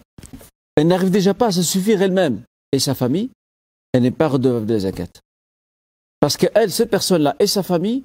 elle 0.77 0.89
n'arrive 0.89 1.11
déjà 1.11 1.35
pas 1.35 1.49
à 1.49 1.53
se 1.53 1.63
suffire 1.63 2.03
elle-même 2.03 2.43
et 2.73 2.79
sa 2.79 2.95
famille, 2.95 3.31
elle 3.93 4.03
n'est 4.03 4.11
pas 4.11 4.29
redevable 4.29 4.67
de 4.67 4.75
la 4.75 4.81
zakat. 4.81 5.09
Parce 6.21 6.37
qu'elle, 6.37 6.73
cette 6.73 6.91
personne-là 6.91 7.37
et 7.39 7.47
sa 7.47 7.63
famille, 7.63 8.05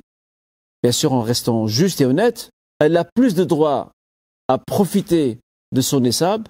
bien 0.83 0.91
sûr 0.91 1.13
en 1.13 1.21
restant 1.21 1.67
juste 1.67 2.01
et 2.01 2.05
honnête, 2.05 2.49
elle 2.79 2.95
a 2.97 3.05
plus 3.05 3.33
de 3.33 3.43
droits 3.43 3.91
à 4.47 4.57
profiter 4.57 5.39
de 5.71 5.81
son 5.81 6.03
essab 6.03 6.47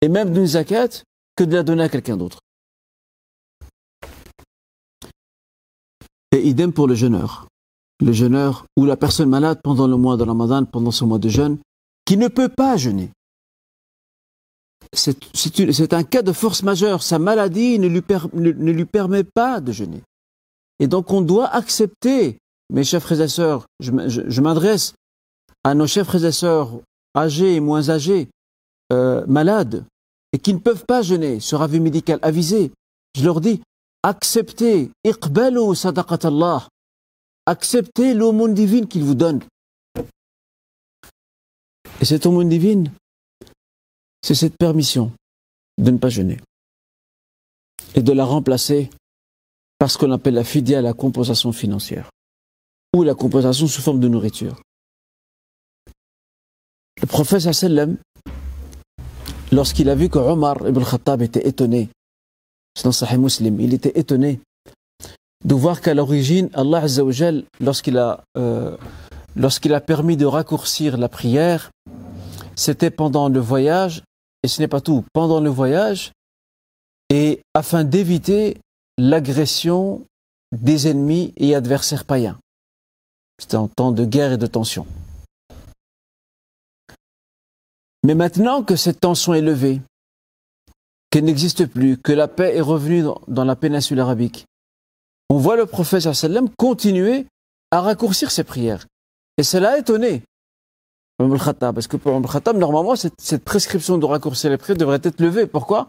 et 0.00 0.08
même 0.08 0.32
d'une 0.32 0.46
zakat 0.46 1.02
que 1.36 1.44
de 1.44 1.54
la 1.54 1.62
donner 1.62 1.84
à 1.84 1.88
quelqu'un 1.88 2.16
d'autre. 2.16 2.38
Et 6.32 6.48
idem 6.48 6.72
pour 6.72 6.88
le 6.88 6.94
jeûneur. 6.94 7.46
Le 8.00 8.12
jeûneur 8.12 8.66
ou 8.76 8.84
la 8.84 8.96
personne 8.96 9.28
malade 9.28 9.60
pendant 9.62 9.86
le 9.86 9.96
mois 9.96 10.16
de 10.16 10.24
Ramadan, 10.24 10.64
pendant 10.64 10.90
ce 10.90 11.04
mois 11.04 11.18
de 11.18 11.28
jeûne, 11.28 11.58
qui 12.04 12.16
ne 12.16 12.28
peut 12.28 12.48
pas 12.48 12.76
jeûner. 12.76 13.10
C'est 14.92 15.92
un 15.92 16.02
cas 16.02 16.22
de 16.22 16.32
force 16.32 16.62
majeure. 16.62 17.02
Sa 17.02 17.18
maladie 17.18 17.78
ne 17.78 17.86
lui, 17.86 18.84
permet 18.84 19.24
pas 19.24 19.60
de 19.60 19.72
jeûner. 19.72 20.02
Et 20.80 20.88
donc 20.88 21.12
on 21.12 21.20
doit 21.20 21.48
accepter 21.48 22.38
mes 22.70 22.84
chers 22.84 23.02
frères 23.02 23.20
et 23.20 23.28
sœurs, 23.28 23.66
je, 23.80 24.40
m'adresse 24.40 24.94
à 25.62 25.74
nos 25.74 25.86
chers 25.86 26.06
frères 26.06 26.24
et 26.24 26.32
sœurs 26.32 26.80
âgés 27.16 27.54
et 27.54 27.60
moins 27.60 27.90
âgés, 27.90 28.28
euh, 28.92 29.24
malades, 29.26 29.84
et 30.32 30.38
qui 30.38 30.54
ne 30.54 30.58
peuvent 30.58 30.86
pas 30.86 31.02
jeûner 31.02 31.38
sur 31.38 31.60
avis 31.60 31.80
médical 31.80 32.18
avisé. 32.22 32.72
Je 33.14 33.24
leur 33.24 33.40
dis, 33.42 33.60
acceptez, 34.02 34.90
iqbalu 35.04 35.60
acceptez 37.46 38.14
l'aumône 38.14 38.54
divine 38.54 38.86
qu'il 38.86 39.04
vous 39.04 39.14
donne. 39.14 39.40
Et 42.00 42.04
cette 42.04 42.26
aumône 42.26 42.48
divine, 42.48 42.90
c'est 44.22 44.34
cette 44.34 44.56
permission 44.56 45.12
de 45.78 45.90
ne 45.90 45.98
pas 45.98 46.08
jeûner 46.08 46.38
et 47.94 48.02
de 48.02 48.12
la 48.12 48.24
remplacer 48.24 48.90
par 49.78 49.90
ce 49.90 49.98
qu'on 49.98 50.12
appelle 50.12 50.34
la 50.34 50.44
fidya, 50.44 50.80
la 50.80 50.94
compensation 50.94 51.52
financière 51.52 52.10
ou 52.94 53.02
la 53.02 53.14
compensation 53.14 53.66
sous 53.66 53.82
forme 53.82 54.00
de 54.00 54.08
nourriture. 54.08 54.60
Le 57.00 57.06
prophète 57.06 57.40
sallam, 57.52 57.96
lorsqu'il 59.50 59.88
a 59.88 59.94
vu 59.94 60.08
que 60.08 60.18
Omar 60.18 60.68
ibn 60.68 60.84
Khattab 60.84 61.22
était 61.22 61.48
étonné, 61.48 61.88
Sahih 62.74 63.18
Muslim, 63.18 63.60
il 63.60 63.74
était 63.74 63.98
étonné 63.98 64.40
de 65.44 65.54
voir 65.54 65.80
qu'à 65.80 65.94
l'origine, 65.94 66.48
Allah 66.54 66.78
Azzawajal, 66.78 67.44
lorsqu'il 67.60 67.98
a, 67.98 68.24
euh, 68.36 68.76
lorsqu'il 69.36 69.74
a 69.74 69.80
permis 69.80 70.16
de 70.16 70.26
raccourcir 70.26 70.96
la 70.96 71.08
prière, 71.08 71.70
c'était 72.54 72.90
pendant 72.90 73.28
le 73.28 73.40
voyage, 73.40 74.02
et 74.42 74.48
ce 74.48 74.60
n'est 74.60 74.68
pas 74.68 74.80
tout, 74.80 75.04
pendant 75.12 75.40
le 75.40 75.50
voyage, 75.50 76.12
et 77.10 77.42
afin 77.54 77.84
d'éviter 77.84 78.58
l'agression 78.98 80.02
des 80.52 80.88
ennemis 80.88 81.32
et 81.36 81.54
adversaires 81.54 82.04
païens. 82.04 82.38
C'était 83.38 83.56
un 83.56 83.68
temps 83.68 83.92
de 83.92 84.04
guerre 84.04 84.32
et 84.32 84.38
de 84.38 84.46
tension. 84.46 84.86
Mais 88.04 88.14
maintenant 88.14 88.62
que 88.62 88.76
cette 88.76 89.00
tension 89.00 89.34
est 89.34 89.42
levée, 89.42 89.80
qu'elle 91.12 91.24
n'existe 91.24 91.66
plus, 91.66 91.98
que 91.98 92.10
la 92.10 92.26
paix 92.26 92.56
est 92.56 92.62
revenue 92.62 93.04
dans, 93.28 93.44
la 93.44 93.54
péninsule 93.54 94.00
arabique, 94.00 94.46
on 95.28 95.36
voit 95.36 95.56
le 95.56 95.66
prophète 95.66 96.12
sallam 96.12 96.48
continuer 96.56 97.26
à 97.70 97.82
raccourcir 97.82 98.30
ses 98.30 98.44
prières. 98.44 98.86
Et 99.36 99.42
cela 99.42 99.72
a 99.72 99.78
étonné 99.78 100.22
parce 101.60 101.86
que 101.86 101.96
pour 101.96 102.20
Khattab, 102.20 102.56
normalement, 102.56 102.96
cette, 102.96 103.44
prescription 103.44 103.96
de 103.98 104.06
raccourcir 104.06 104.50
les 104.50 104.56
prières 104.56 104.76
devrait 104.76 105.00
être 105.02 105.20
levée. 105.20 105.46
Pourquoi? 105.46 105.86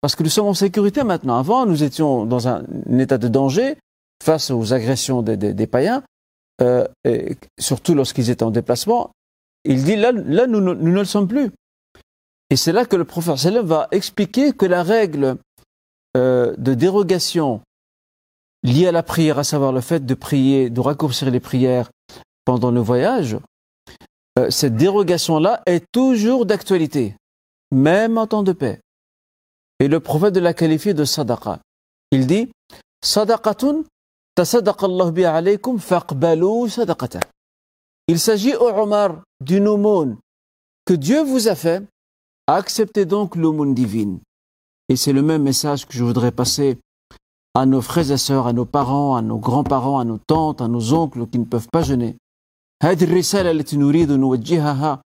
Parce 0.00 0.16
que 0.16 0.24
nous 0.24 0.28
sommes 0.28 0.48
en 0.48 0.54
sécurité 0.54 1.04
maintenant. 1.04 1.38
Avant, 1.38 1.66
nous 1.66 1.84
étions 1.84 2.26
dans 2.26 2.48
un, 2.48 2.64
état 2.98 3.18
de 3.18 3.28
danger 3.28 3.76
face 4.24 4.50
aux 4.50 4.72
agressions 4.72 5.22
des 5.22 5.66
païens. 5.68 6.02
Euh, 6.60 6.86
et 7.04 7.36
surtout 7.58 7.94
lorsqu'ils 7.94 8.30
étaient 8.30 8.42
en 8.42 8.50
déplacement, 8.50 9.10
il 9.64 9.84
dit 9.84 9.96
là, 9.96 10.12
nous, 10.12 10.60
ne 10.60 10.90
le 10.90 11.04
sommes 11.04 11.28
plus. 11.28 11.50
Et 12.52 12.56
c'est 12.56 12.72
là 12.72 12.84
que 12.84 12.96
le 12.96 13.06
prophète 13.06 13.56
va 13.64 13.88
expliquer 13.92 14.52
que 14.52 14.66
la 14.66 14.82
règle 14.82 15.38
euh, 16.18 16.54
de 16.58 16.74
dérogation 16.74 17.62
liée 18.62 18.88
à 18.88 18.92
la 18.92 19.02
prière, 19.02 19.38
à 19.38 19.44
savoir 19.44 19.72
le 19.72 19.80
fait 19.80 20.04
de 20.04 20.12
prier, 20.12 20.68
de 20.68 20.78
raccourcir 20.78 21.30
les 21.30 21.40
prières 21.40 21.90
pendant 22.44 22.70
le 22.70 22.80
voyage, 22.80 23.38
euh, 24.38 24.50
cette 24.50 24.76
dérogation-là 24.76 25.62
est 25.64 25.82
toujours 25.92 26.44
d'actualité, 26.44 27.16
même 27.70 28.18
en 28.18 28.26
temps 28.26 28.42
de 28.42 28.52
paix. 28.52 28.80
Et 29.80 29.88
le 29.88 30.00
prophète 30.00 30.34
de 30.34 30.40
la 30.40 30.52
qualifie 30.52 30.92
de 30.92 31.06
sadaqa. 31.06 31.58
Il 32.10 32.26
dit 32.26 32.52
Sadaqatun 33.02 33.84
il 38.08 38.18
s'agit, 38.18 38.54
au 38.56 38.68
Omar, 38.68 39.22
d'une 39.40 39.68
aumône 39.68 40.18
que 40.84 40.92
Dieu 40.92 41.22
vous 41.22 41.48
a 41.48 41.54
fait. 41.54 41.82
Acceptez 42.46 43.04
donc 43.04 43.36
l'aumône 43.36 43.74
divine. 43.74 44.18
Et 44.88 44.96
c'est 44.96 45.12
le 45.12 45.22
même 45.22 45.42
message 45.42 45.86
que 45.86 45.94
je 45.94 46.04
voudrais 46.04 46.32
passer 46.32 46.78
à 47.54 47.66
nos 47.66 47.80
frères 47.80 48.10
et 48.10 48.16
sœurs, 48.16 48.46
à 48.46 48.52
nos 48.52 48.64
parents, 48.64 49.14
à 49.16 49.22
nos 49.22 49.38
grands-parents, 49.38 49.98
à 50.00 50.04
nos 50.04 50.18
tantes, 50.18 50.60
à 50.60 50.68
nos 50.68 50.92
oncles 50.92 51.26
qui 51.26 51.38
ne 51.38 51.44
peuvent 51.44 51.68
pas 51.72 51.82
jeûner. 51.82 52.16
هذه 52.82 53.04
الرسالة 53.04 53.50
التي 53.50 53.76
نريد 53.76 54.12
نوجهها 54.12 55.02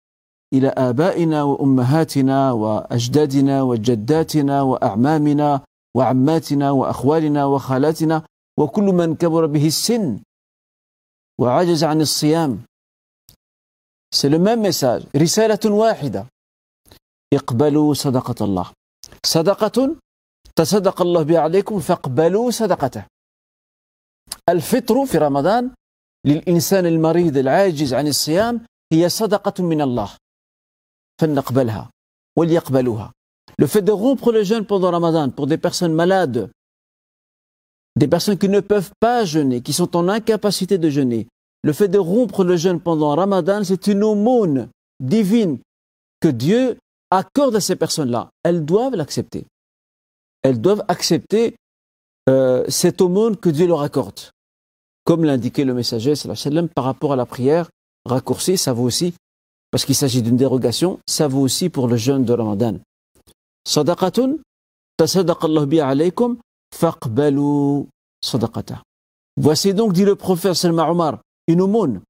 إلى 0.53 0.69
آبائنا 0.69 1.43
وأمهاتنا 1.43 2.53
وأجدادنا 2.53 3.63
وجداتنا 3.63 4.63
وأعمامنا 4.63 5.61
وعماتنا 5.97 6.71
وأخوالنا 6.71 7.45
وخالاتنا 7.47 8.23
وكل 8.59 8.85
من 8.85 9.15
كبر 9.15 9.47
به 9.47 9.67
السن 9.67 10.21
وعجز 11.39 11.85
عن 11.85 12.01
الصيام 12.01 12.59
C'est 14.15 14.31
le 14.31 14.39
même 14.39 14.63
message. 14.63 15.03
رسالة 15.17 15.71
واحدة. 15.71 16.27
اقبلوا 17.34 17.94
صدقة 17.94 18.46
الله 18.46 18.72
صدقة 19.26 19.96
تصدق 20.56 21.02
الله 21.02 21.24
بها 21.24 21.40
عليكم 21.40 21.80
فاقبلوا 21.80 22.52
صدقته 22.52 23.06
الفطر 24.50 25.06
في 25.06 25.18
رمضان 25.18 25.72
للإنسان 26.26 26.86
المريض 26.86 27.38
العاجز 27.38 27.94
عن 27.94 28.08
الصيام 28.08 28.66
هي 28.94 29.10
صدقة 29.10 29.64
من 29.64 29.82
الله 29.82 30.10
فلنقبلها 31.22 31.90
وليقبلوها 32.38 33.12
Le 33.60 33.68
fait 33.68 33.82
de 33.82 33.92
rompre 33.92 34.32
le 34.32 34.44
jeûne 34.44 34.66
pendant 34.66 34.92
Ramadan 34.92 35.30
pour 35.30 35.46
des 35.46 35.58
personnes 35.58 35.94
malades, 35.94 36.50
des 37.96 38.08
personnes 38.08 38.38
qui 38.38 38.50
ne 38.50 38.60
peuvent 38.60 38.92
pas 39.00 39.24
jeûner, 39.26 39.62
qui 39.62 39.74
sont 39.74 39.96
en 39.96 40.08
incapacité 40.10 40.78
de 40.78 40.90
jeûner, 40.90 41.28
le 41.64 41.74
fait 41.74 41.88
de 41.88 42.00
rompre 42.00 42.44
le 42.44 42.56
jeûne 42.58 42.80
pendant 42.80 43.16
Ramadan, 43.16 43.64
c'est 43.64 43.88
une 43.88 44.04
aumône 44.04 44.70
divine 45.00 45.60
que 46.22 46.30
Dieu 46.30 46.78
accorde 47.17 47.57
à 47.57 47.61
ces 47.61 47.77
personnes-là. 47.77 48.31
Elles 48.43 48.65
doivent 48.65 48.95
l'accepter. 48.95 49.47
Elles 50.43 50.61
doivent 50.61 50.85
accepter 50.89 51.57
euh, 52.29 52.65
cette 52.69 53.01
aumône 53.01 53.37
que 53.37 53.49
Dieu 53.49 53.67
leur 53.67 53.83
accorde. 53.83 54.21
Comme 55.05 55.25
l'indiquait 55.25 55.65
le 55.65 55.75
messager 55.75 56.15
sallam, 56.15 56.69
par 56.69 56.85
rapport 56.85 57.13
à 57.13 57.17
la 57.17 57.27
prière 57.27 57.71
raccourcie, 58.05 58.59
ça 58.59 58.73
vaut 58.73 58.85
aussi, 58.85 59.15
parce 59.71 59.85
qu'il 59.85 59.95
s'agit 59.95 60.23
d'une 60.23 60.37
dérogation, 60.37 61.01
ça 61.07 61.29
vaut 61.29 61.41
aussi 61.41 61.69
pour 61.71 61.89
le 61.89 61.97
jeûne 61.97 62.25
de 62.25 62.33
Ramadan. 62.33 62.79
Sadaqatun, 63.67 64.37
tasadaqallahu 64.97 65.67
bi 65.67 65.81
alaykum, 65.81 66.39
faqbalu 66.75 67.87
sadaqata. 68.23 68.83
Voici 69.37 69.75
donc, 69.75 69.93
dit 69.93 70.05
le 70.05 70.17
prophète 70.17 70.55
Salma 70.55 70.91
Omar, 70.91 71.21
une 71.47 71.61
aumône. 71.61 72.01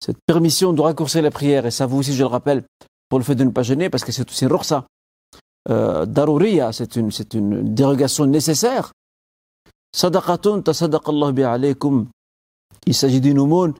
Cette 0.00 0.18
permission 0.26 0.72
de 0.72 0.80
raccourcir 0.80 1.22
la 1.22 1.30
prière, 1.30 1.66
et 1.66 1.70
ça 1.70 1.86
vaut 1.86 1.98
aussi, 1.98 2.14
je 2.14 2.22
le 2.22 2.26
rappelle, 2.26 2.64
pour 3.09 3.19
le 3.19 3.25
fait 3.25 3.35
de 3.35 3.43
ne 3.43 3.51
pas 3.51 3.63
jeûner, 3.63 3.89
parce 3.89 4.03
que 4.03 4.11
c'est 4.11 4.27
aussi 4.29 4.45
rukhsa, 4.45 4.85
euh, 5.69 6.05
daruriya, 6.05 6.71
c'est 6.73 6.95
une, 6.95 7.11
c'est 7.11 7.33
une 7.33 7.73
dérogation 7.73 8.25
nécessaire. 8.25 8.91
Sadaqatun 9.95 10.61
tasadaqallahu 10.61 11.33
bi 11.33 11.43
alaykum. 11.43 12.07
Il 12.85 12.95
s'agit 12.95 13.21
d'une 13.21 13.39
aumône 13.39 13.73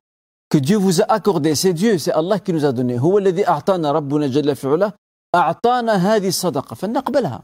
que 0.49 0.59
Dieu 0.59 0.77
vous 0.77 1.01
a 1.01 1.05
accordée. 1.05 1.55
C'est 1.55 1.73
Dieu, 1.73 1.97
c'est 1.97 2.11
Allah 2.11 2.39
qui 2.39 2.53
nous 2.53 2.63
a 2.65 2.71
donné. 2.71 2.99
هو 2.99 3.17
الذي 3.17 3.47
أعطانا 3.47 3.91
ربنا 3.91 4.27
جل 4.27 4.55
في 4.55 4.67
علاه 4.67 4.93
أعطانا 5.35 5.93
هذه 5.93 6.27
الصدقة 6.27 6.75
فلنقبلها. 6.75 7.43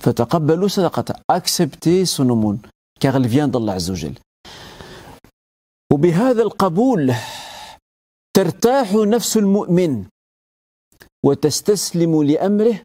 فتقبلوا 0.00 0.68
صدقته. 0.68 1.14
Acceptez 1.28 2.06
son 2.06 2.30
aumône, 2.30 2.60
car 3.00 3.16
elle 3.16 3.26
vient 3.26 3.48
d'Allah 3.48 3.72
Azza 3.74 3.92
wa 3.92 3.98
Jal. 3.98 4.14
وبهذا 5.92 6.42
القبول 6.42 7.14
ترتاح 8.36 8.94
نفس 8.94 9.36
المؤمن 9.36 10.08
وتستسلم 11.24 12.22
لأمره 12.22 12.82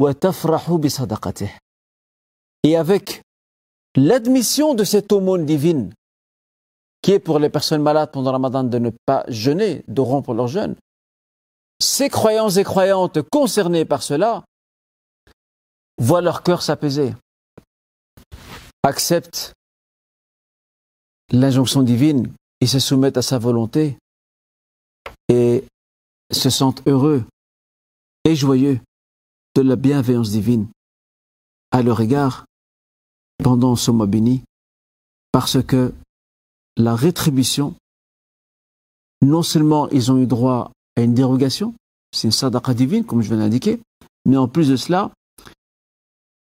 وتفرح 0.00 0.70
بصدقته 0.72 1.58
Et 2.62 2.76
avec 2.76 3.22
l'admission 3.96 4.74
de 4.74 4.84
cette 4.84 5.12
aumône 5.12 5.46
divine, 5.46 5.94
qui 7.02 7.12
est 7.12 7.18
pour 7.18 7.38
les 7.38 7.48
personnes 7.48 7.82
malades 7.82 8.10
pendant 8.12 8.30
le 8.30 8.34
Ramadan 8.34 8.64
de 8.64 8.78
ne 8.78 8.90
pas 9.06 9.24
jeûner, 9.28 9.82
de 9.88 10.00
rompre 10.02 10.34
leur 10.34 10.46
jeûne, 10.46 10.76
ces 11.80 12.10
croyants 12.10 12.50
et 12.50 12.64
croyantes 12.64 13.22
concernés 13.30 13.86
par 13.86 14.02
cela 14.02 14.44
voient 15.96 16.20
leur 16.20 16.42
cœur 16.42 16.60
s'apaiser, 16.60 17.14
acceptent 18.82 19.54
l'injonction 21.32 21.82
divine 21.82 22.32
et 22.60 22.66
se 22.66 22.78
soumettent 22.78 23.16
à 23.16 23.22
sa 23.22 23.38
volonté 23.38 23.96
et 25.29 25.63
se 26.31 26.49
sentent 26.49 26.81
heureux 26.87 27.23
et 28.23 28.35
joyeux 28.35 28.79
de 29.55 29.61
la 29.61 29.75
bienveillance 29.75 30.31
divine 30.31 30.67
à 31.71 31.81
leur 31.81 32.01
égard 32.01 32.45
pendant 33.43 33.75
ce 33.75 33.91
mois 33.91 34.07
béni, 34.07 34.43
parce 35.31 35.61
que 35.61 35.93
la 36.77 36.95
rétribution, 36.95 37.75
non 39.21 39.43
seulement 39.43 39.89
ils 39.89 40.11
ont 40.11 40.17
eu 40.17 40.25
droit 40.25 40.71
à 40.95 41.01
une 41.01 41.13
dérogation, 41.13 41.73
c'est 42.11 42.27
une 42.27 42.31
sadaqa 42.31 42.73
divine, 42.73 43.05
comme 43.05 43.21
je 43.21 43.27
viens 43.27 43.39
d'indiquer, 43.39 43.81
mais 44.25 44.37
en 44.37 44.47
plus 44.47 44.69
de 44.69 44.75
cela, 44.75 45.11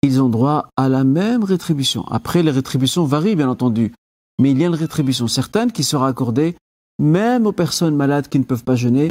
ils 0.01 0.21
ont 0.21 0.29
droit 0.29 0.69
à 0.77 0.89
la 0.89 1.03
même 1.03 1.43
rétribution. 1.43 2.05
Après, 2.07 2.41
les 2.41 2.51
rétributions 2.51 3.05
varient, 3.05 3.35
bien 3.35 3.49
entendu, 3.49 3.93
mais 4.39 4.51
il 4.51 4.59
y 4.59 4.63
a 4.63 4.67
une 4.67 4.75
rétribution 4.75 5.27
certaine 5.27 5.71
qui 5.71 5.83
sera 5.83 6.07
accordée 6.07 6.55
même 6.98 7.46
aux 7.46 7.52
personnes 7.52 7.96
malades 7.96 8.28
qui 8.28 8.38
ne 8.38 8.44
peuvent 8.44 8.64
pas 8.64 8.76
jeûner. 8.76 9.10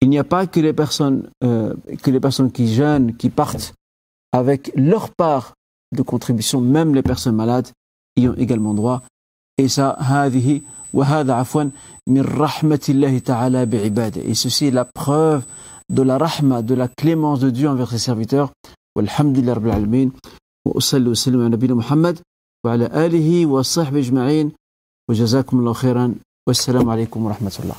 Il 0.00 0.08
n'y 0.08 0.18
a 0.18 0.24
pas 0.24 0.46
que 0.46 0.60
les 0.60 0.72
personnes, 0.72 1.28
euh, 1.44 1.74
que 2.02 2.10
les 2.10 2.20
personnes 2.20 2.50
qui 2.50 2.72
jeûnent, 2.72 3.16
qui 3.16 3.30
partent 3.30 3.74
avec 4.32 4.72
leur 4.74 5.10
part 5.10 5.54
de 5.92 6.02
contribution, 6.02 6.60
même 6.60 6.94
les 6.94 7.02
personnes 7.02 7.36
malades 7.36 7.68
y 8.16 8.28
ont 8.28 8.34
également 8.36 8.74
droit. 8.74 9.02
Et 9.58 9.68
ça, 9.68 9.96
هذه 10.00 10.62
وهذا 10.92 11.32
عفوا 11.32 11.70
من 12.08 12.22
رحمة 12.22 12.80
الله 12.88 13.18
تعالى 13.18 13.66
بعباده. 13.66 14.22
Et 14.22 14.34
ceci 14.34 14.66
est 14.66 14.70
la 14.70 14.84
preuve 14.84 15.44
de 15.90 16.02
la 16.02 16.18
rahma, 16.18 16.62
de 16.62 16.74
la 16.74 16.88
clémence 16.88 17.40
de 17.40 17.50
Dieu 17.50 17.68
envers 17.68 17.90
ses 17.90 17.98
serviteurs. 17.98 18.52
والحمد 18.96 19.38
لله 19.38 19.52
رب 19.52 19.66
العالمين 19.66 20.12
وأصلي 20.66 21.08
وسلم 21.08 21.40
على 21.40 21.48
نبينا 21.48 21.74
محمد 21.74 22.18
وعلى 22.64 22.86
آله 23.06 23.46
وصحبه 23.46 23.98
أجمعين 23.98 24.52
وجزاكم 25.08 25.58
الله 25.58 25.72
خيرا 25.72 26.14
والسلام 26.47 26.89
عليكم 26.89 27.25
ورحمة 27.25 27.55
الله. 27.59 27.75